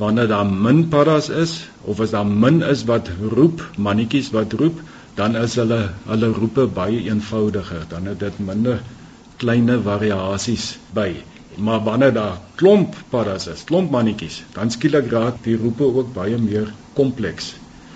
wanneer 0.00 0.30
daar 0.32 0.48
min 0.48 0.86
paddas 0.92 1.28
is 1.28 1.52
of 1.84 2.00
as 2.00 2.14
daar 2.16 2.26
min 2.26 2.62
is 2.64 2.84
wat 2.88 3.10
roep, 3.36 3.62
mannetjies 3.76 4.32
wat 4.34 4.56
roep, 4.58 4.80
dan 5.14 5.36
is 5.36 5.54
hulle 5.60 5.80
hulle 6.08 6.30
roepe 6.38 6.66
baie 6.66 7.04
eenvoudiger. 7.04 7.84
Dan 7.88 8.08
het 8.10 8.18
dit 8.24 8.38
minder 8.40 8.80
kleine 9.42 9.76
variasies 9.84 10.78
by. 10.96 11.10
Maar 11.56 11.84
wanneer 11.86 12.14
daar 12.16 12.40
klomp 12.58 12.96
paddas 13.12 13.46
is, 13.52 13.62
klomp 13.68 13.92
mannetjies, 13.94 14.40
dan 14.56 14.72
skielik 14.74 15.12
raak 15.12 15.44
die 15.44 15.58
roepe 15.60 15.84
ook 15.84 16.14
baie 16.16 16.40
meer 16.40 16.72
kompleks 16.98 17.54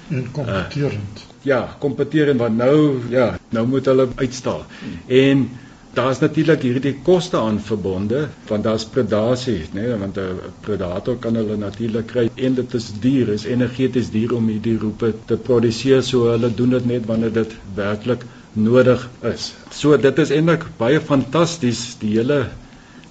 en 0.08 0.30
kompeterend. 0.32 1.24
Uh, 1.24 1.24
ja, 1.42 1.76
kompeterend 1.78 2.40
want 2.40 2.56
nou 2.56 3.00
ja, 3.12 3.38
nou 3.48 3.66
moet 3.68 3.84
hulle 3.84 4.08
uitstaan. 4.14 4.62
Hmm. 4.80 5.00
En 5.06 5.48
daar's 5.96 6.20
natuurlik 6.20 6.62
hierdie 6.62 6.94
koste 7.04 7.38
aan 7.38 7.58
verbonde 7.60 8.26
want 8.48 8.64
daar's 8.64 8.84
predasie 8.84 9.58
nê 9.72 9.84
nee, 9.86 9.98
want 10.02 10.18
'n 10.18 10.40
predator 10.60 11.16
kan 11.16 11.34
hulle 11.34 11.56
natuurlik 11.56 12.06
kry. 12.06 12.30
En 12.34 12.54
dit 12.54 12.74
is 12.74 12.90
duur 13.00 13.28
is 13.28 13.44
energeties 13.44 14.10
duur 14.10 14.34
om 14.34 14.48
hierdie 14.48 14.78
roepe 14.78 15.14
te 15.26 15.36
produseer 15.36 16.02
so 16.02 16.30
hulle 16.30 16.54
doen 16.54 16.70
dit 16.70 16.86
net 16.86 17.06
wanneer 17.06 17.32
dit 17.32 17.54
werklik 17.74 18.24
nodig 18.52 19.08
is. 19.22 19.52
So 19.70 19.96
dit 19.96 20.18
is 20.18 20.30
eintlik 20.30 20.66
baie 20.78 21.00
fantasties 21.00 21.96
die 22.00 22.16
hele 22.18 22.48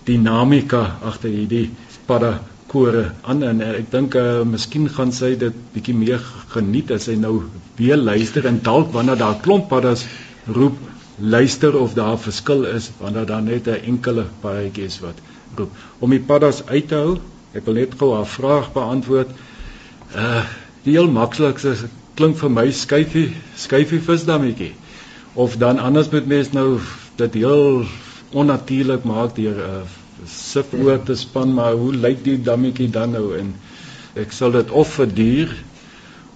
dinamika 0.05 0.97
agter 1.03 1.29
hierdie 1.29 1.69
padda 2.05 2.39
kore 2.67 3.11
aan. 3.23 3.43
En 3.43 3.61
ek 3.61 3.91
dink 3.91 4.15
uh, 4.15 4.43
miskien 4.43 4.89
gaan 4.89 5.11
sy 5.11 5.35
dit 5.39 5.55
bietjie 5.73 5.95
meer 5.95 6.23
geniet 6.53 6.91
as 6.91 7.07
hy 7.07 7.15
nou 7.15 7.41
weer 7.77 7.97
luister 7.97 8.45
en 8.45 8.61
dalk 8.63 8.93
wanneer 8.95 9.17
daar 9.17 9.39
klomp 9.43 9.69
paddas 9.69 10.05
roep 10.47 10.77
luister 11.19 11.79
of 11.79 11.93
daar 11.93 12.19
verskil 12.19 12.63
is 12.65 12.91
wanneer 12.97 13.25
daar 13.25 13.41
net 13.41 13.67
'n 13.67 13.83
enkele 13.83 14.25
paadjie 14.41 14.83
is 14.85 14.99
wat 14.99 15.17
roep. 15.55 15.71
Om 15.99 16.09
die 16.09 16.19
paddas 16.19 16.65
uit 16.65 16.87
te 16.87 16.95
hou, 16.95 17.17
ek 17.53 17.65
wil 17.65 17.73
net 17.73 17.93
gou 17.97 18.19
'n 18.19 18.25
vraag 18.25 18.73
beantwoord. 18.73 19.29
Uh 20.15 20.43
die 20.83 20.93
heel 20.93 21.09
maklikste 21.11 21.75
klink 22.15 22.37
vir 22.37 22.49
my 22.49 22.71
skuifie, 22.71 23.35
skuifie 23.55 23.99
visdammetjie. 24.01 24.73
Of 25.33 25.57
dan 25.57 25.79
anders 25.79 26.09
moet 26.09 26.25
mens 26.27 26.51
nou 26.51 26.79
dit 27.15 27.33
heel 27.33 27.85
onnatuurlik 28.31 29.03
maak 29.03 29.35
deur 29.35 29.55
'n 29.55 29.59
uh, 29.59 29.81
sif 30.25 30.73
oor 30.73 31.03
te 31.03 31.15
span, 31.15 31.53
maar 31.53 31.73
hoe 31.73 31.93
lyk 31.93 32.23
die 32.23 32.41
dammetjie 32.41 32.89
dan 32.89 33.11
nou 33.11 33.37
en 33.37 33.55
ek 34.15 34.31
sal 34.31 34.51
dit 34.51 34.71
of 34.71 34.93
verduur 34.93 35.53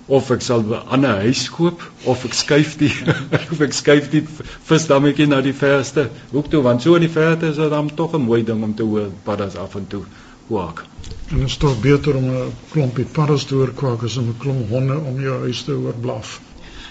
of 0.08 0.32
ek 0.32 0.42
sal 0.42 0.64
'n 0.64 0.88
ander 0.90 1.22
huis 1.22 1.50
koop 1.50 1.82
of 2.06 2.26
ek 2.26 2.34
skuif 2.34 2.78
die 2.78 2.94
of 3.52 3.62
ek 3.62 3.74
skuif 3.74 4.10
die 4.12 4.24
visdammetjie 4.70 5.28
na 5.28 5.42
die 5.42 5.54
verste 5.54 6.10
hoek 6.32 6.50
toe 6.50 6.62
want 6.64 6.82
so 6.82 6.96
in 6.96 7.02
die 7.02 7.16
verte 7.20 7.48
is 7.48 7.56
dit 7.56 7.70
dan 7.70 7.96
tog 7.96 8.14
'n 8.16 8.22
mooi 8.22 8.44
ding 8.44 8.64
om 8.64 8.76
te 8.76 8.84
hoor 8.84 9.10
paddas 9.24 9.56
af 9.56 9.76
en 9.76 9.88
toe 9.88 10.04
kwak. 10.48 10.86
En 11.30 11.38
dit 11.38 11.48
is 11.48 11.58
tog 11.58 11.80
beter 11.82 12.16
om 12.16 12.30
'n 12.30 12.54
klompie 12.72 13.06
paddas 13.06 13.46
te 13.46 13.56
hoor 13.56 13.74
kwak 13.74 14.04
as 14.04 14.18
om 14.18 14.28
'n 14.28 14.38
klomp 14.38 14.70
honde 14.70 14.98
om 14.98 15.22
jou 15.22 15.40
huis 15.40 15.62
te 15.64 15.72
hoor 15.72 15.94
blaf. 15.94 16.42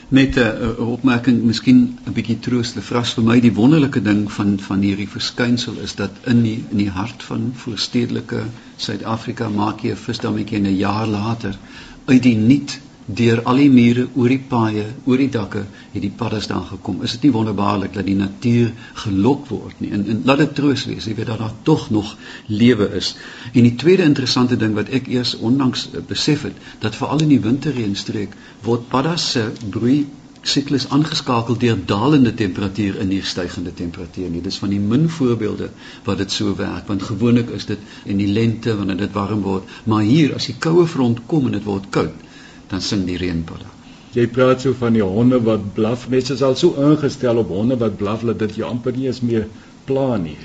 Net 0.09 0.37
'n 0.37 0.77
opmerking, 0.77 1.43
miskien 1.43 1.99
'n 2.07 2.13
bietjie 2.13 2.39
troos 2.39 2.73
te 2.73 2.81
vras 2.81 3.15
vir 3.15 3.25
my 3.25 3.41
die 3.41 3.55
wonderlike 3.55 4.03
ding 4.03 4.33
van 4.33 4.59
van 4.59 4.81
hierdie 4.81 5.09
verskynsel 5.09 5.75
is 5.83 5.95
dat 5.95 6.11
in 6.27 6.43
die 6.43 6.65
in 6.71 6.77
die 6.77 6.91
hart 6.91 7.23
van 7.23 7.53
voorstedelike 7.55 8.43
Suid-Afrika 8.77 9.49
maak 9.49 9.81
jy 9.81 9.91
'n 9.91 9.97
visdammetjie 9.97 10.59
'n 10.59 10.77
jaar 10.77 11.07
later 11.07 11.59
uit 12.07 12.23
die 12.23 12.37
niet 12.37 12.81
deur 13.17 13.43
al 13.49 13.61
die 13.61 13.71
mure 13.73 14.07
oor 14.15 14.29
die 14.33 14.43
paaie, 14.51 14.85
oor 15.05 15.21
die 15.21 15.31
dakke 15.33 15.63
het 15.93 16.03
die 16.03 16.13
paddas 16.23 16.49
daar 16.51 16.67
gekom. 16.69 17.01
Is 17.07 17.17
dit 17.17 17.29
nie 17.29 17.33
wonderbaarlik 17.35 17.95
dat 17.95 18.07
die 18.07 18.17
natuur 18.19 18.71
gelok 19.05 19.49
word 19.51 19.81
nie? 19.81 19.91
En, 19.97 20.05
en 20.13 20.23
laat 20.29 20.43
dit 20.45 20.55
troos 20.59 20.85
wees, 20.91 21.09
jy 21.09 21.17
weet 21.19 21.33
dat 21.33 21.43
daar 21.43 21.57
tog 21.67 21.89
nog 21.95 22.15
lewe 22.47 22.91
is. 23.01 23.15
En 23.53 23.67
die 23.67 23.75
tweede 23.81 24.07
interessante 24.07 24.59
ding 24.61 24.77
wat 24.79 24.93
ek 24.95 25.11
eers 25.11 25.37
onlangs 25.39 25.89
uh, 25.91 26.05
besef 26.07 26.47
het, 26.49 26.57
dat 26.85 26.97
veral 26.99 27.25
in 27.27 27.35
die 27.35 27.43
winterreënstreek 27.45 28.37
word 28.67 28.89
paddas 28.93 29.31
se 29.35 29.49
broei 29.71 30.05
siklus 30.41 30.87
aangeskakel 30.89 31.59
deur 31.61 31.77
dalende 31.87 32.33
temperatuur 32.35 32.97
in 33.03 33.11
die 33.13 33.21
stygende 33.25 33.75
temperatuur 33.77 34.31
nie. 34.33 34.41
Dis 34.41 34.57
van 34.63 34.73
die 34.73 34.81
min 34.81 35.09
voorbeelde 35.13 35.69
wat 36.07 36.23
dit 36.23 36.33
so 36.33 36.55
werk, 36.57 36.87
want 36.89 37.05
gewoonlik 37.05 37.53
is 37.57 37.69
dit 37.69 37.79
in 38.09 38.21
die 38.21 38.31
lente 38.31 38.77
wanneer 38.77 39.03
dit 39.03 39.13
warm 39.13 39.45
word, 39.45 39.69
maar 39.85 40.07
hier 40.07 40.35
as 40.35 40.49
die 40.49 40.57
koue 40.59 40.87
front 40.89 41.27
kom 41.29 41.51
en 41.51 41.59
dit 41.59 41.67
word 41.69 41.91
koud, 41.93 42.30
dan 42.71 42.81
sing 42.81 43.05
die 43.07 43.19
reënpadda. 43.21 43.69
Jy 44.15 44.27
praat 44.35 44.65
so 44.65 44.75
van 44.75 44.97
die 44.97 45.05
honde 45.07 45.39
wat 45.47 45.67
blaf. 45.75 46.09
Mense 46.11 46.35
is 46.35 46.43
al 46.43 46.57
so 46.59 46.75
ingestel 46.91 47.39
op 47.43 47.53
honde 47.55 47.77
wat 47.79 47.99
blaf 47.99 48.25
dat 48.27 48.41
dit 48.43 48.57
jou 48.59 48.67
amper 48.67 48.97
nie 48.97 49.07
eens 49.07 49.21
meer 49.23 49.47
pla 49.87 50.17
nie. 50.19 50.39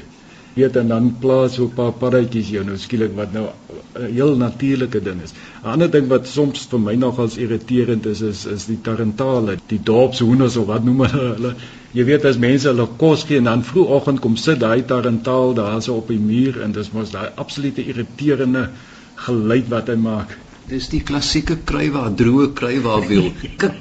Weet 0.55 0.77
en 0.79 0.91
dan 0.93 1.07
plaas 1.19 1.57
so 1.57 1.65
'n 1.65 1.73
paar 1.77 1.91
paddatjies 2.01 2.49
jou 2.49 2.63
nou 2.63 2.77
skielik 2.77 3.15
wat 3.15 3.33
nou 3.33 3.47
'n 3.47 4.13
heel 4.13 4.35
natuurlike 4.37 5.01
ding 5.07 5.21
is. 5.23 5.33
'n 5.63 5.67
Ander 5.73 5.89
ding 5.91 6.07
wat 6.07 6.27
soms 6.27 6.67
vir 6.71 6.79
my 6.79 6.95
nogals 6.95 7.37
irriterend 7.37 8.05
is 8.05 8.21
is 8.21 8.45
is 8.45 8.65
die 8.65 8.81
tarantale, 8.81 9.57
die 9.67 9.81
dorpshoenders 9.83 10.57
of 10.57 10.67
wat 10.67 10.83
noem 10.83 11.01
hulle. 11.01 11.55
Jy 11.93 12.05
weet 12.05 12.25
as 12.25 12.37
mense 12.37 12.67
hulle 12.67 12.87
kos 12.97 13.23
gee 13.23 13.37
en 13.37 13.43
dan 13.43 13.63
vroegoggend 13.63 14.19
kom 14.19 14.35
sit 14.37 14.59
daai 14.59 14.85
tarantaal 14.85 15.53
daar 15.53 15.81
so 15.81 15.95
op 15.95 16.07
die 16.07 16.19
muur 16.19 16.61
en 16.61 16.71
dis 16.71 16.91
mos 16.91 17.11
daai 17.11 17.29
absolute 17.35 17.85
irriterende 17.85 18.69
geluid 19.15 19.67
wat 19.69 19.87
hy 19.87 19.95
maak. 19.95 20.37
Dis 20.65 20.87
die 20.89 21.01
klassieke 21.05 21.59
kruiwa, 21.69 22.07
droë 22.17 22.47
kruiwa 22.57 22.97
wiel. 23.05 23.27
Kikker, 23.61 23.75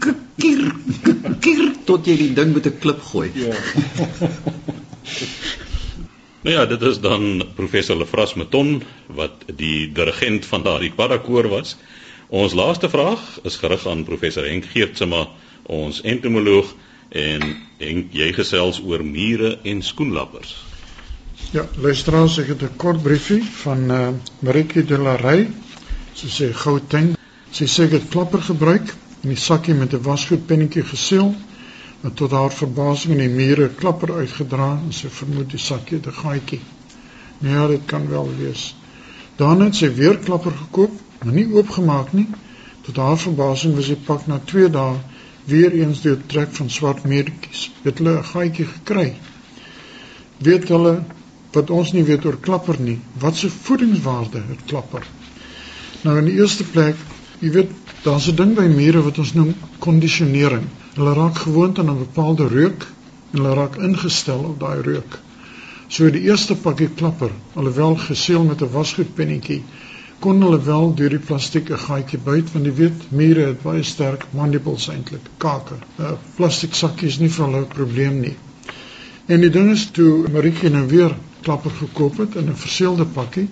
kikker, 0.00 0.70
kikker 1.44 1.74
tot 1.88 2.08
jy 2.08 2.16
die 2.16 2.30
ding 2.36 2.54
met 2.54 2.66
'n 2.70 2.78
klip 2.80 3.02
gooi. 3.10 3.28
Ja. 3.36 3.52
nou 6.44 6.54
ja, 6.54 6.64
dit 6.70 6.82
is 6.82 7.00
dan 7.04 7.44
professor 7.56 7.96
Lefras 7.96 8.34
Meton 8.40 8.82
wat 9.20 9.44
die 9.56 9.92
dirigent 9.92 10.48
van 10.48 10.64
daardie 10.64 10.94
parakoor 10.96 11.48
was. 11.52 11.76
Ons 12.28 12.56
laaste 12.56 12.88
vraag 12.88 13.20
is 13.44 13.56
gerig 13.60 13.86
aan 13.86 14.04
professor 14.04 14.48
Henk 14.48 14.64
Geertsma, 14.72 15.26
ons 15.64 16.00
entomoloog 16.00 16.72
en 17.12 17.44
Henk, 17.78 18.12
jy 18.12 18.32
gesels 18.32 18.80
oor 18.80 19.04
mure 19.04 19.58
en 19.64 19.82
skoenlappers. 19.82 20.56
Ja, 21.52 21.68
luisteraars, 21.80 22.38
ek 22.38 22.48
het 22.48 22.62
'n 22.62 22.76
kort 22.76 23.02
briefie 23.02 23.42
van 23.64 23.90
uh, 23.90 24.08
Marieke 24.40 24.84
de 24.84 24.98
la 24.98 25.16
Rey 25.16 25.48
Sy 26.18 26.28
sê 26.34 26.46
Gauteng. 26.50 27.12
Sy 27.54 27.66
sê 27.70 27.84
het 27.92 28.08
klapper 28.10 28.40
gebruik 28.42 28.88
en 29.22 29.30
die 29.30 29.38
sakkie 29.38 29.74
met 29.80 29.92
'n 29.94 30.02
wasgoed 30.02 30.46
pennetjie 30.46 30.82
geseël. 30.82 31.28
En 32.02 32.14
tot 32.14 32.30
haar 32.30 32.50
verbasing 32.50 33.12
in 33.14 33.22
die 33.22 33.36
mure 33.36 33.68
klapper 33.68 34.12
uitgedra 34.12 34.70
en 34.82 34.92
sy 34.92 35.08
vermoed 35.18 35.50
die 35.50 35.60
sakkie 35.66 35.98
het 35.98 36.06
'n 36.06 36.18
gaatjie. 36.22 36.60
Nee, 37.38 37.52
ja, 37.52 37.66
dit 37.66 37.84
kan 37.86 38.08
wel 38.08 38.30
wees. 38.38 38.74
Dan 39.36 39.60
het 39.60 39.76
sy 39.76 39.94
weer 39.94 40.18
klapper 40.18 40.52
gekoop, 40.52 40.90
maar 41.22 41.34
nie 41.34 41.52
oopgemaak 41.52 42.12
nie. 42.12 42.26
Tot 42.82 42.96
haar 42.96 43.18
verbasing 43.18 43.74
was 43.74 43.86
die 43.86 44.02
pak 44.10 44.26
na 44.26 44.40
2 44.44 44.70
dae 44.70 44.96
weer 45.44 45.72
eens 45.72 46.00
deur 46.00 46.18
trek 46.26 46.50
van 46.52 46.70
swart 46.70 47.04
meertjies. 47.04 47.70
Het 47.82 47.98
hulle 47.98 48.16
'n 48.18 48.24
gaatjie 48.24 48.66
gekry. 48.66 49.14
Weet 50.38 50.68
hulle 50.68 51.02
wat 51.52 51.70
ons 51.70 51.92
nie 51.92 52.04
weet 52.04 52.24
oor 52.24 52.40
klapper 52.40 52.80
nie. 52.80 52.98
Wat 53.12 53.36
se 53.36 53.50
voedingswaarde 53.50 54.42
het 54.48 54.64
klapper? 54.66 55.06
Nou 56.02 56.18
in 56.18 56.24
die 56.24 56.38
eerste 56.38 56.64
plek, 56.64 56.96
jy 57.40 57.50
weet, 57.50 57.70
daar's 58.04 58.28
'n 58.28 58.36
ding 58.36 58.54
by 58.54 58.66
mure 58.66 59.02
wat 59.02 59.18
ons 59.18 59.34
noem 59.34 59.54
kondisionering. 59.78 60.66
Hulle 60.94 61.14
raak 61.14 61.38
gewoond 61.38 61.78
aan 61.78 61.90
'n 61.90 61.98
bepaalde 61.98 62.48
reuk 62.48 62.86
en 63.32 63.38
hulle 63.38 63.54
raak 63.54 63.76
ingestel 63.76 64.38
op 64.38 64.60
daai 64.60 64.82
reuk. 64.82 65.18
So 65.88 66.10
die 66.10 66.22
eerste 66.28 66.54
pakkie 66.56 66.88
klapper, 66.88 67.30
alhoewel 67.54 67.96
geseël 67.96 68.44
met 68.44 68.62
'n 68.62 68.72
wasgoedpennetjie, 68.72 69.62
kon 70.18 70.42
hulle 70.42 70.60
wel 70.62 70.94
deur 70.94 71.08
die 71.14 71.26
plastiek 71.30 71.70
'n 71.70 71.78
gaatjie 71.78 72.18
byt 72.18 72.52
want 72.52 72.66
jy 72.66 72.74
weet 72.74 73.10
mure 73.10 73.46
het 73.46 73.62
baie 73.62 73.82
sterk 73.82 74.26
mandibles 74.30 74.88
eintlik, 74.88 75.30
kake. 75.38 75.74
'n 75.74 76.02
uh, 76.02 76.12
Plastiek 76.36 76.74
sakkie 76.74 77.08
is 77.08 77.18
nie 77.18 77.30
vir 77.30 77.44
hulle 77.46 77.60
'n 77.60 77.74
probleem 77.74 78.20
nie. 78.20 78.36
En 79.26 79.40
die 79.40 79.50
ding 79.50 79.70
is 79.70 79.86
toe 79.90 80.28
Maritje 80.32 80.70
nou 80.70 80.86
weer 80.88 81.16
klapper 81.42 81.70
gekoop 81.70 82.16
het 82.18 82.34
in 82.34 82.48
'n 82.50 82.56
verseelde 82.56 83.04
pakkie, 83.04 83.48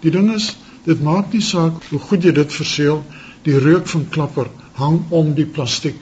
die 0.00 0.10
ding 0.10 0.34
is 0.34 0.56
Dit 0.88 1.02
maak 1.04 1.32
nie 1.32 1.44
saak 1.44 1.82
hoe 1.90 1.98
goed 2.00 2.24
jy 2.24 2.32
dit 2.32 2.54
verseël, 2.60 3.02
die 3.44 3.58
reuk 3.60 3.86
van 3.92 4.06
klapper 4.14 4.48
hang 4.78 5.02
om 5.12 5.34
die 5.36 5.46
plastiek. 5.46 6.00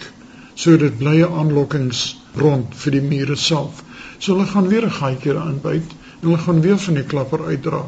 So 0.55 0.77
dit 0.79 0.99
bly 1.01 1.17
'n 1.23 1.39
aanlokkings 1.41 2.03
rond 2.43 2.75
vir 2.83 2.93
die 2.93 3.03
mure 3.09 3.37
self. 3.37 3.83
So 4.19 4.35
hulle 4.35 4.47
gaan 4.47 4.69
weer 4.69 4.87
'n 4.87 4.99
gaatjie 4.99 5.33
daarin 5.33 5.61
byt 5.63 5.91
en 6.21 6.29
hulle 6.29 6.39
gaan 6.39 6.61
weer 6.61 6.79
van 6.79 6.95
die 6.95 7.05
klapper 7.13 7.45
uitdra. 7.45 7.83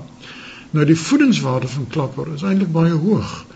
Nou 0.70 0.84
die 0.84 0.98
voedingswaarde 0.98 1.68
van 1.68 1.86
klapper 1.88 2.34
is 2.34 2.42
eintlik 2.42 2.72
baie 2.72 2.92
hoog. 2.92 3.46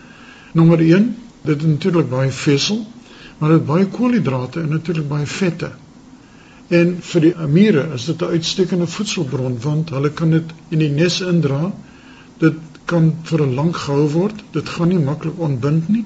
Nommer 0.53 0.79
1, 0.79 1.15
dit 1.41 1.61
het 1.61 1.69
natuurlik 1.69 2.09
baie 2.09 2.31
vesel, 2.31 2.85
maar 3.37 3.49
dit 3.49 3.65
baie 3.65 3.85
koolhidrate 3.85 4.61
en 4.61 4.69
natuurlik 4.69 5.07
baie 5.07 5.25
vette. 5.25 5.71
En 6.67 6.97
vir 7.01 7.21
die 7.21 7.35
amiere 7.35 7.89
is 7.93 8.05
dit 8.05 8.21
'n 8.21 8.31
uitstekende 8.37 8.87
voedselbron 8.87 9.59
want 9.59 9.89
hulle 9.89 10.09
kan 10.11 10.29
dit 10.29 10.53
in 10.69 10.79
die 10.79 10.89
nes 10.89 11.21
indra. 11.21 11.71
Dit 12.37 12.72
kan 12.93 13.11
vir 13.29 13.41
'n 13.45 13.55
lank 13.59 13.77
gehou 13.85 14.07
word. 14.15 14.43
Dit 14.57 14.69
gaan 14.69 14.89
nie 14.93 15.03
maklik 15.11 15.39
ontbind 15.47 15.89
nie. 15.89 16.05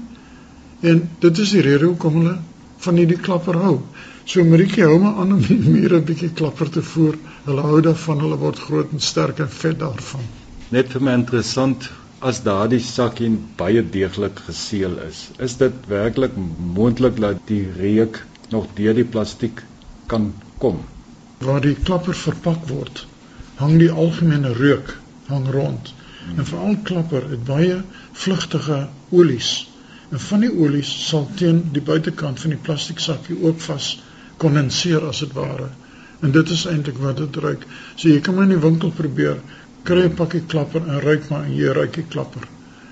En 0.81 1.09
dit 1.19 1.37
is 1.43 1.51
die 1.55 1.61
rede 1.65 1.85
hoekom 1.85 2.19
hulle 2.21 2.37
van 2.85 2.99
hierdie 3.01 3.19
klapper 3.27 3.57
hou. 3.63 3.77
So 4.25 4.43
Maritjie 4.43 4.83
hou 4.83 4.97
maar 4.99 5.21
aan 5.23 5.33
om 5.35 5.41
die 5.41 5.57
mure 5.57 5.99
'n 5.99 6.05
bietjie 6.09 6.29
klapper 6.41 6.69
te 6.69 6.81
voer. 6.81 7.17
Hulle 7.45 7.61
hou 7.61 7.81
daarvan, 7.81 8.19
hulle 8.19 8.37
word 8.37 8.59
groot 8.59 8.91
en 8.91 8.99
sterk 8.99 9.39
en 9.39 9.49
vet 9.49 9.79
daarvan. 9.79 10.27
Net 10.69 10.91
vir 10.93 11.01
my 11.01 11.13
interessant 11.21 11.89
as 12.19 12.41
daardie 12.43 12.81
sakkie 12.83 13.29
baie 13.57 13.83
deeglik 13.97 14.39
geseël 14.47 14.97
is. 15.07 15.27
Is 15.39 15.57
dit 15.57 15.73
werklik 15.87 16.35
moontlik 16.79 17.19
dat 17.23 17.43
die 17.47 17.63
reuk 17.77 18.25
nog 18.49 18.67
deur 18.75 18.93
die 18.93 19.05
plastiek 19.15 19.63
kan 20.07 20.33
kom? 20.57 20.81
Waar 21.39 21.61
die 21.61 21.75
klapper 21.75 22.15
verpak 22.15 22.67
word, 22.69 23.05
hang 23.55 23.77
die 23.79 23.91
algemene 23.91 24.53
reuk 24.53 24.97
hang 25.27 25.47
rond. 25.51 25.93
En 26.35 26.45
veral 26.45 26.77
klapper 26.83 27.29
het 27.29 27.43
baie 27.47 27.81
vlugtige 28.11 28.87
olies. 29.09 29.69
En 30.09 30.19
van 30.19 30.43
die 30.45 30.51
olies 30.51 30.91
sal 31.07 31.29
teen 31.35 31.63
die 31.71 31.81
buitekant 31.81 32.39
van 32.39 32.55
die 32.55 32.63
plastiek 32.67 32.99
sakkie 32.99 33.37
ook 33.43 33.59
vas 33.61 33.93
kondenseer 34.37 35.05
as 35.07 35.23
dit 35.23 35.33
ware. 35.33 35.69
En 36.21 36.31
dit 36.31 36.49
is 36.49 36.65
eintlik 36.65 36.97
wat 37.03 37.17
dit 37.17 37.39
ruik. 37.43 37.65
So 37.95 38.09
jy 38.09 38.19
kan 38.19 38.35
maar 38.35 38.47
in 38.47 38.55
die 38.55 38.63
winkel 38.63 38.91
probeer, 38.91 39.41
kry 39.83 40.03
'n 40.05 40.15
pakkie 40.19 40.43
klapper 40.53 40.81
en 40.87 41.01
ruik 41.01 41.29
maar 41.29 41.43
en 41.43 41.55
jy 41.55 41.73
ruik 41.73 41.93
die 41.93 42.07
klapper. 42.09 42.47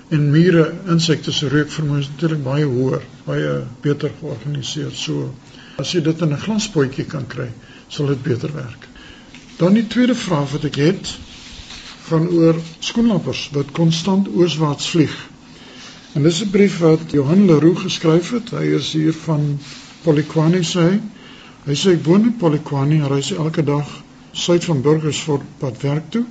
En 0.08 0.30
mure, 0.30 0.72
insekte 0.88 1.32
se 1.32 1.48
reukvermoë 1.48 1.98
is 1.98 2.08
natuurlik 2.08 2.42
baie 2.44 2.64
hoër, 2.64 3.02
baie 3.24 3.54
beter 3.82 4.12
georganiseer. 4.20 4.92
So 4.94 5.34
as 5.82 5.92
jy 5.92 6.00
dit 6.00 6.20
in 6.20 6.32
'n 6.32 6.44
glaspotjie 6.44 7.04
kan 7.04 7.26
kry, 7.26 7.48
sal 7.88 8.06
dit 8.06 8.22
beter 8.22 8.52
werk. 8.54 8.88
Dan 9.58 9.74
die 9.74 9.86
tweede 9.86 10.14
vraag 10.14 10.50
wat 10.50 10.64
ek 10.64 10.76
het 10.76 11.16
gaan 12.06 12.28
oor 12.30 12.58
skoenlappers 12.78 13.48
wat 13.54 13.72
konstant 13.74 14.28
ooswaarts 14.28 14.90
vlieg. 14.94 15.14
En 16.14 16.22
dis 16.22 16.40
'n 16.42 16.50
brief 16.50 16.78
wat 16.78 17.10
Johan 17.10 17.44
Leroux 17.46 17.80
geskryf 17.82 18.30
het. 18.30 18.50
Hy 18.50 18.66
is 18.78 18.92
hier 18.92 19.12
van 19.12 19.58
Polokwane 20.02 20.62
sê 20.62 20.80
hy. 20.90 21.00
Hy 21.66 21.74
sê 21.74 21.92
ek 21.96 22.04
woon 22.04 22.22
in 22.22 22.36
Polokwane 22.36 22.94
en 22.94 23.08
reis 23.08 23.32
elke 23.32 23.64
dag 23.64 23.88
suid 24.32 24.64
van 24.64 24.82
Burgersfort 24.82 25.42
pad 25.58 25.80
werk 25.82 26.10
toe. 26.10 26.24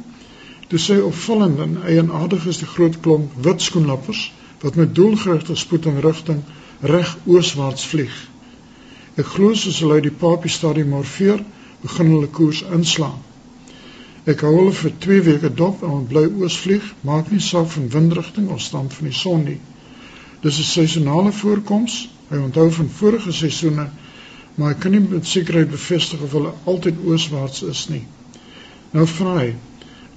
Toe 0.68 0.80
sê 0.80 1.02
opvallend 1.02 1.60
en 1.60 1.78
eienaardig 1.84 2.46
is 2.46 2.58
die 2.58 2.72
groot 2.76 3.00
klomp 3.00 3.32
wit 3.48 3.62
skoenlappers 3.62 4.32
wat 4.62 4.76
met 4.76 4.96
doelgerigte 4.96 5.56
spoed 5.56 5.86
en 5.86 6.02
rigting 6.02 6.42
reg 6.80 7.18
ooswaarts 7.26 7.86
vlieg. 7.86 8.16
Ek 9.16 9.26
glo 9.26 9.54
soos 9.54 9.80
hulle 9.80 10.02
die 10.02 10.18
papie 10.24 10.52
stadium 10.52 10.90
morfeer, 10.96 11.44
begin 11.82 12.12
hulle 12.16 12.28
koers 12.28 12.64
inslaan. 12.72 13.20
Ek 14.26 14.42
hou 14.42 14.56
hulle 14.58 14.74
vir 14.74 14.94
2 15.06 15.22
weke 15.30 15.54
dop 15.54 15.84
en 15.84 16.08
bly 16.10 16.26
oos 16.26 16.58
vlieg, 16.58 16.86
maak 17.02 17.32
nie 17.32 17.42
saak 17.42 17.68
van 17.76 17.92
windrigting 17.94 18.50
of 18.50 18.62
stand 18.62 18.94
van 18.94 19.12
die 19.12 19.20
son 19.20 19.44
nie. 19.46 19.60
Dis 20.42 20.60
'n 20.60 20.72
seisonale 20.72 21.32
voorkoms. 21.32 22.10
Hy 22.30 22.38
onthou 22.38 22.72
van 22.72 22.90
vorige 22.90 23.32
seisoene 23.32 23.90
maar 24.56 24.72
ek 24.72 24.86
kan 24.86 24.94
nie 24.96 25.04
met 25.04 25.28
sekerheid 25.28 25.72
bevestig 25.72 26.22
of 26.24 26.32
hulle 26.36 26.54
altyd 26.72 27.00
ooswaarts 27.04 27.64
is 27.68 27.86
nie. 27.92 28.04
Nou 28.96 29.04
vra 29.12 29.36
hy, 29.42 29.50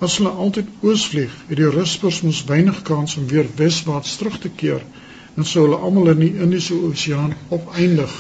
as 0.04 0.18
hulle 0.20 0.30
altyd 0.30 0.70
oos 0.86 1.06
vlieg, 1.10 1.32
het 1.48 1.58
die 1.58 1.70
ruspers 1.74 2.20
mos 2.22 2.44
weinig 2.46 2.82
kans 2.86 3.16
om 3.18 3.26
weer 3.30 3.48
weswaarts 3.58 4.14
terug 4.20 4.38
te 4.38 4.52
keer 4.60 4.84
en 5.38 5.46
sou 5.46 5.64
hulle 5.66 5.80
almal 5.82 6.12
in 6.14 6.22
die 6.22 6.32
Indiese 6.44 6.78
Oseaan 6.86 7.34
opeindig. 7.54 8.14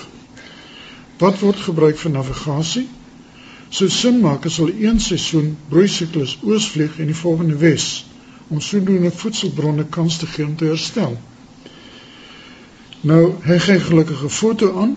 Wat 1.22 1.38
word 1.42 1.62
gebruik 1.66 1.98
vir 1.98 2.14
navigasie? 2.14 2.86
Sou 3.70 3.88
sin 3.88 4.20
maak 4.20 4.46
as 4.46 4.56
hulle 4.56 4.76
een 4.80 5.00
seisoen 5.00 5.56
broeisiklus 5.68 6.38
oos 6.42 6.68
vlieg 6.72 6.98
en 6.98 7.10
die 7.12 7.20
volgende 7.22 7.56
wes 7.56 8.06
om 8.48 8.60
sodoende 8.60 9.10
voedselbronne 9.10 9.84
kans 9.84 10.16
te 10.18 10.26
gee 10.26 10.46
om 10.46 10.56
te 10.56 10.64
herstel. 10.64 11.18
Nou, 13.00 13.34
hy 13.44 13.58
gee 13.58 13.80
gelukkig 13.80 14.24
'n 14.24 14.36
foto 14.40 14.72
aan 14.80 14.96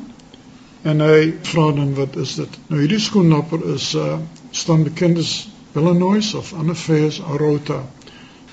En 0.81 1.01
hy 1.05 1.33
vra 1.45 1.71
dan 1.77 1.93
wat 1.93 2.15
is 2.17 2.35
dit? 2.39 2.55
Nou 2.67 2.79
hierdie 2.81 2.99
skoennapper 2.99 3.65
is 3.73 3.91
uh 3.95 4.17
staan 4.51 4.83
bekend 4.83 5.19
as 5.21 5.33
Illinois 5.77 6.33
of 6.33 6.53
Anaphaeus 6.57 7.19
aorta. 7.21 7.77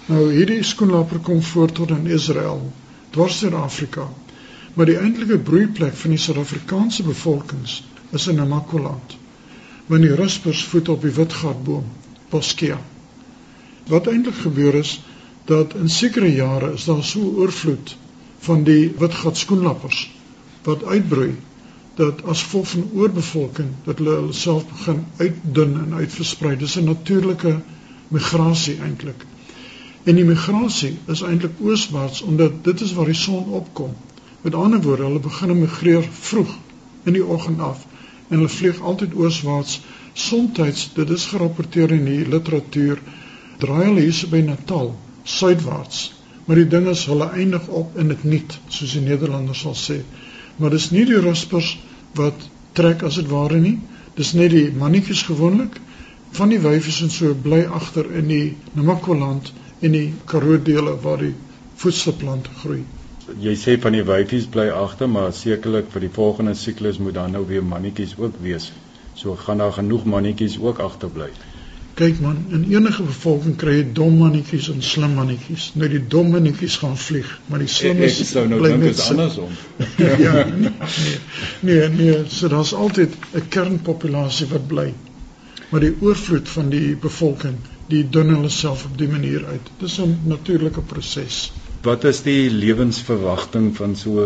Nou 0.06 0.26
hierdie 0.32 0.60
skoennapper 0.62 1.22
kom 1.24 1.40
voor 1.42 1.72
tot 1.72 1.90
in 1.96 2.06
Israel, 2.06 2.60
dwars 3.16 3.40
deur 3.40 3.56
Afrika. 3.56 4.04
Maar 4.74 4.92
die 4.92 4.98
eintlike 5.00 5.38
broeiplek 5.38 5.96
van 5.96 6.14
die 6.14 6.20
Suid-Afrikaanse 6.20 7.02
bevolkings 7.08 7.80
is 8.12 8.28
in 8.28 8.38
Namakoland. 8.42 9.16
Wanneer 9.88 10.08
die 10.12 10.20
ruspers 10.20 10.64
voet 10.68 10.88
op 10.92 11.02
die 11.02 11.10
witgatboom, 11.16 11.84
Boskea. 12.28 12.76
Wat 13.88 14.06
eintlik 14.06 14.36
gebeur 14.44 14.74
is 14.74 14.98
dat 15.48 15.74
in 15.74 15.88
sekere 15.88 16.28
jare 16.34 16.72
is 16.76 16.84
daar 16.84 17.04
so 17.04 17.20
oorvloed 17.40 17.94
van 18.44 18.66
die 18.68 18.92
witgat 18.98 19.40
skoenlappers 19.40 20.02
wat 20.66 20.84
uitbroei 20.84 21.32
dat 21.96 22.20
as 22.28 22.42
gevolg 22.42 22.68
van 22.74 22.90
oorbevolking 23.00 23.70
dat 23.86 24.02
hulle 24.02 24.32
self 24.36 24.68
begin 24.68 25.00
uitdun 25.16 25.74
en 25.80 25.94
uitversprei. 26.02 26.56
Dis 26.56 26.76
'n 26.76 26.84
natuurlike 26.84 27.56
migrasie 28.08 28.76
eintlik. 28.84 29.24
En 30.04 30.14
die 30.14 30.24
migrasie 30.24 30.98
is 31.06 31.22
eintlik 31.22 31.56
ooswaarts 31.60 32.22
omdat 32.22 32.64
dit 32.64 32.80
is 32.80 32.92
waar 32.92 33.08
die 33.08 33.20
son 33.24 33.44
opkom. 33.44 33.96
Met 34.40 34.54
ander 34.54 34.82
woorde, 34.82 35.02
hulle 35.02 35.20
begin 35.20 35.58
migreer 35.58 36.08
vroeg 36.20 36.58
in 37.04 37.12
die 37.12 37.24
oggend 37.24 37.60
af 37.60 37.87
en 38.28 38.36
hulle 38.36 38.52
vlieg 38.52 38.80
altyd 38.80 39.14
ooswaarts. 39.14 39.80
Somstyds, 40.12 40.88
dit 40.94 41.10
is 41.10 41.26
gerapporteer 41.32 41.92
in 41.94 42.04
die 42.08 42.24
literatuur, 42.28 43.00
draai 43.62 43.84
hulle 43.84 44.06
hier 44.06 44.30
by 44.32 44.42
Natal 44.46 44.94
suidwaarts. 45.24 46.08
Maar 46.46 46.62
die 46.62 46.68
ding 46.72 46.88
is 46.88 47.04
hulle 47.10 47.28
eindig 47.36 47.68
op 47.68 47.96
in 48.00 48.08
dit 48.08 48.24
niet, 48.24 48.58
soos 48.72 48.94
die 48.96 49.04
Nederlanders 49.04 49.64
sal 49.66 49.76
sê. 49.76 49.98
Maar 50.56 50.72
dis 50.74 50.90
nie 50.90 51.04
die 51.06 51.20
ruspers 51.20 51.74
wat 52.18 52.48
trek 52.78 53.04
as 53.06 53.18
dit 53.20 53.28
ware 53.30 53.60
nie. 53.60 53.76
Dis 54.18 54.32
net 54.34 54.50
die 54.54 54.70
mannetjies 54.74 55.26
gewoonlik 55.28 55.76
van 56.38 56.52
die 56.52 56.60
wyfies 56.64 57.02
en 57.04 57.12
so 57.12 57.34
bly 57.46 57.64
agter 57.80 58.08
in 58.20 58.32
die 58.32 58.46
Namakwa-land 58.74 59.52
en 59.80 59.94
die 59.94 60.08
Karoo 60.28 60.58
dele 60.62 60.96
waar 61.02 61.20
die 61.22 61.34
voedselplante 61.78 62.50
groei. 62.62 62.82
Jy 63.36 63.54
sê 63.60 63.76
van 63.80 63.92
die 63.92 64.04
wyfies 64.08 64.46
bly 64.48 64.68
agter, 64.72 65.08
maar 65.08 65.32
sekerlik 65.36 65.90
vir 65.92 66.06
die 66.06 66.12
volgende 66.12 66.54
siklus 66.56 66.98
moet 66.98 67.14
dan 67.14 67.34
nou 67.36 67.44
weer 67.46 67.64
mannetjies 67.64 68.16
ook 68.16 68.38
wees. 68.40 68.70
So 69.14 69.36
gaan 69.36 69.58
daar 69.58 69.72
genoeg 69.72 70.04
mannetjies 70.04 70.58
ook 70.58 70.78
agterbly. 70.78 71.28
Kyk 71.98 72.20
man, 72.22 72.38
in 72.54 72.64
enige 72.70 73.02
bevolking 73.02 73.56
kry 73.58 73.72
jy 73.80 73.86
dom 73.92 74.20
mannetjies 74.20 74.68
en 74.70 74.82
slim 74.86 75.16
mannetjies. 75.18 75.72
Nou 75.74 75.88
die 75.90 76.00
dom 76.14 76.30
mannetjies 76.30 76.76
gaan 76.78 76.94
vlieg, 76.96 77.32
maar 77.50 77.64
die 77.64 77.70
slimmes 77.74 78.20
sou 78.30 78.44
nou 78.48 78.60
dink 78.62 78.86
is 78.92 79.02
andersom. 79.10 79.56
ja. 80.26 80.44
Nee. 80.46 81.16
Nee, 81.66 81.88
nee, 81.96 82.18
so 82.30 82.48
daar's 82.48 82.72
altyd 82.72 83.16
'n 83.34 83.48
kernpopulasie 83.48 84.46
wat 84.54 84.68
bly. 84.70 84.92
Maar 85.68 85.80
die 85.84 85.96
oorvloed 86.00 86.48
van 86.48 86.70
die 86.70 86.96
bevolking, 86.96 87.58
die 87.90 88.04
dun 88.08 88.30
hulle 88.36 88.48
self 88.48 88.84
op 88.86 88.98
die 88.98 89.08
manier 89.08 89.44
uit. 89.46 89.74
Dis 89.82 89.98
'n 90.00 90.20
natuurlike 90.24 90.80
proses. 90.80 91.50
Wat 91.86 92.04
is 92.04 92.24
die 92.26 92.50
lewensverwagting 92.50 93.66
van 93.76 93.92
so 93.96 94.22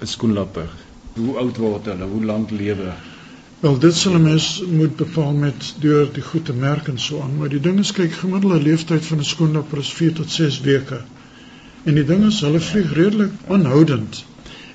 'n 0.00 0.06
skoenlapper? 0.06 0.68
Hoe 1.16 1.34
oud 1.36 1.56
word 1.56 1.84
hulle? 1.84 2.04
Hoe 2.04 2.24
lank 2.24 2.50
lewe? 2.50 2.92
Wel 3.60 3.78
dit 3.78 3.94
sal 3.94 4.14
'n 4.14 4.22
mens 4.22 4.62
moet 4.66 4.96
bepaal 4.96 5.32
met 5.32 5.74
deur 5.80 6.08
die 6.12 6.22
goeie 6.22 6.52
merk 6.52 6.88
en 6.88 6.98
so 6.98 7.20
aan, 7.20 7.36
maar 7.36 7.48
die 7.48 7.60
ding 7.60 7.78
is 7.78 7.92
kyk 7.92 8.12
gemiddelde 8.12 8.62
leeftyd 8.62 9.04
van 9.06 9.18
'n 9.18 9.24
skoenlapper 9.24 9.78
is 9.78 9.92
4 9.92 10.12
tot 10.12 10.30
6 10.30 10.60
weke. 10.60 11.00
En 11.84 11.94
die 11.94 12.04
ding 12.04 12.24
is 12.26 12.40
hulle 12.40 12.60
vlieg 12.60 12.92
redelik 12.92 13.32
aanhoudend. 13.48 14.24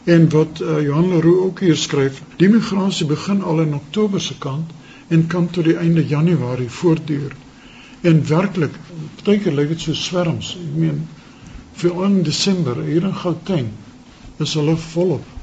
En 0.03 0.29
wat 0.29 0.61
uh, 0.61 0.81
Johan 0.81 1.09
Leroux 1.09 1.41
ook 1.45 1.59
hier 1.59 1.75
skryf, 1.75 2.21
die 2.37 2.49
migrasie 2.49 3.05
begin 3.05 3.41
al 3.41 3.61
in 3.61 3.73
Oktober 3.73 4.21
se 4.21 4.37
kant 4.37 4.71
en 5.07 5.27
kan 5.27 5.49
tot 5.49 5.63
die 5.63 5.77
einde 5.77 6.05
Januarie 6.07 6.69
voortduur. 6.69 7.35
En 8.01 8.27
werklik, 8.27 8.79
partykeer 9.15 9.53
lyk 9.53 9.67
dit 9.67 9.81
so 9.81 9.93
swerms. 9.93 10.57
Ek 10.61 10.79
meen 10.85 11.07
vir 11.81 12.03
in 12.05 12.23
Desember 12.23 12.83
hier 12.83 13.03
in 13.03 13.15
Gauteng 13.23 13.71
is 14.39 14.53
hulle 14.59 14.77
volop 14.77 15.33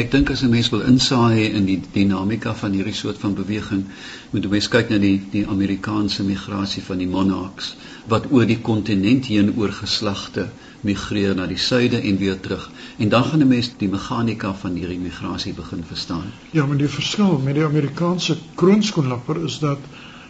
Ek 0.00 0.10
dink 0.12 0.30
as 0.32 0.42
'n 0.42 0.48
mens 0.50 0.68
wil 0.72 0.80
insaai 0.88 1.52
in 1.56 1.66
die 1.68 1.78
dinamika 1.94 2.54
van 2.60 2.72
hierdie 2.72 2.94
soort 2.96 3.18
van 3.24 3.34
beweging, 3.34 3.82
moet 4.30 4.44
'n 4.46 4.52
mens 4.54 4.68
kyk 4.74 4.88
na 4.88 4.98
die 5.02 5.18
die 5.32 5.42
Amerikaanse 5.54 6.24
migrasie 6.24 6.82
van 6.86 7.02
die 7.02 7.08
monarchs 7.14 7.74
wat 8.12 8.28
oor 8.30 8.46
die 8.46 8.56
kontinent 8.68 9.28
heen 9.32 9.52
oor 9.58 9.72
geslagte 9.80 10.46
migreer 10.80 11.34
na 11.34 11.46
die 11.46 11.60
suide 11.66 12.00
en 12.00 12.16
weer 12.22 12.40
terug. 12.40 12.70
En 12.96 13.08
dan 13.08 13.24
gaan 13.24 13.42
'n 13.42 13.48
mens 13.48 13.70
die 13.76 13.88
meganika 13.88 14.54
van 14.54 14.80
hierdie 14.80 14.98
migrasie 14.98 15.52
begin 15.52 15.84
verstaan. 15.84 16.32
Ja, 16.50 16.66
maar 16.66 16.76
die 16.76 16.88
verskil 16.88 17.38
met 17.38 17.54
die 17.54 17.64
Amerikaanse 17.64 18.38
kroonskoenlapper 18.54 19.44
is 19.44 19.58
dat 19.58 19.78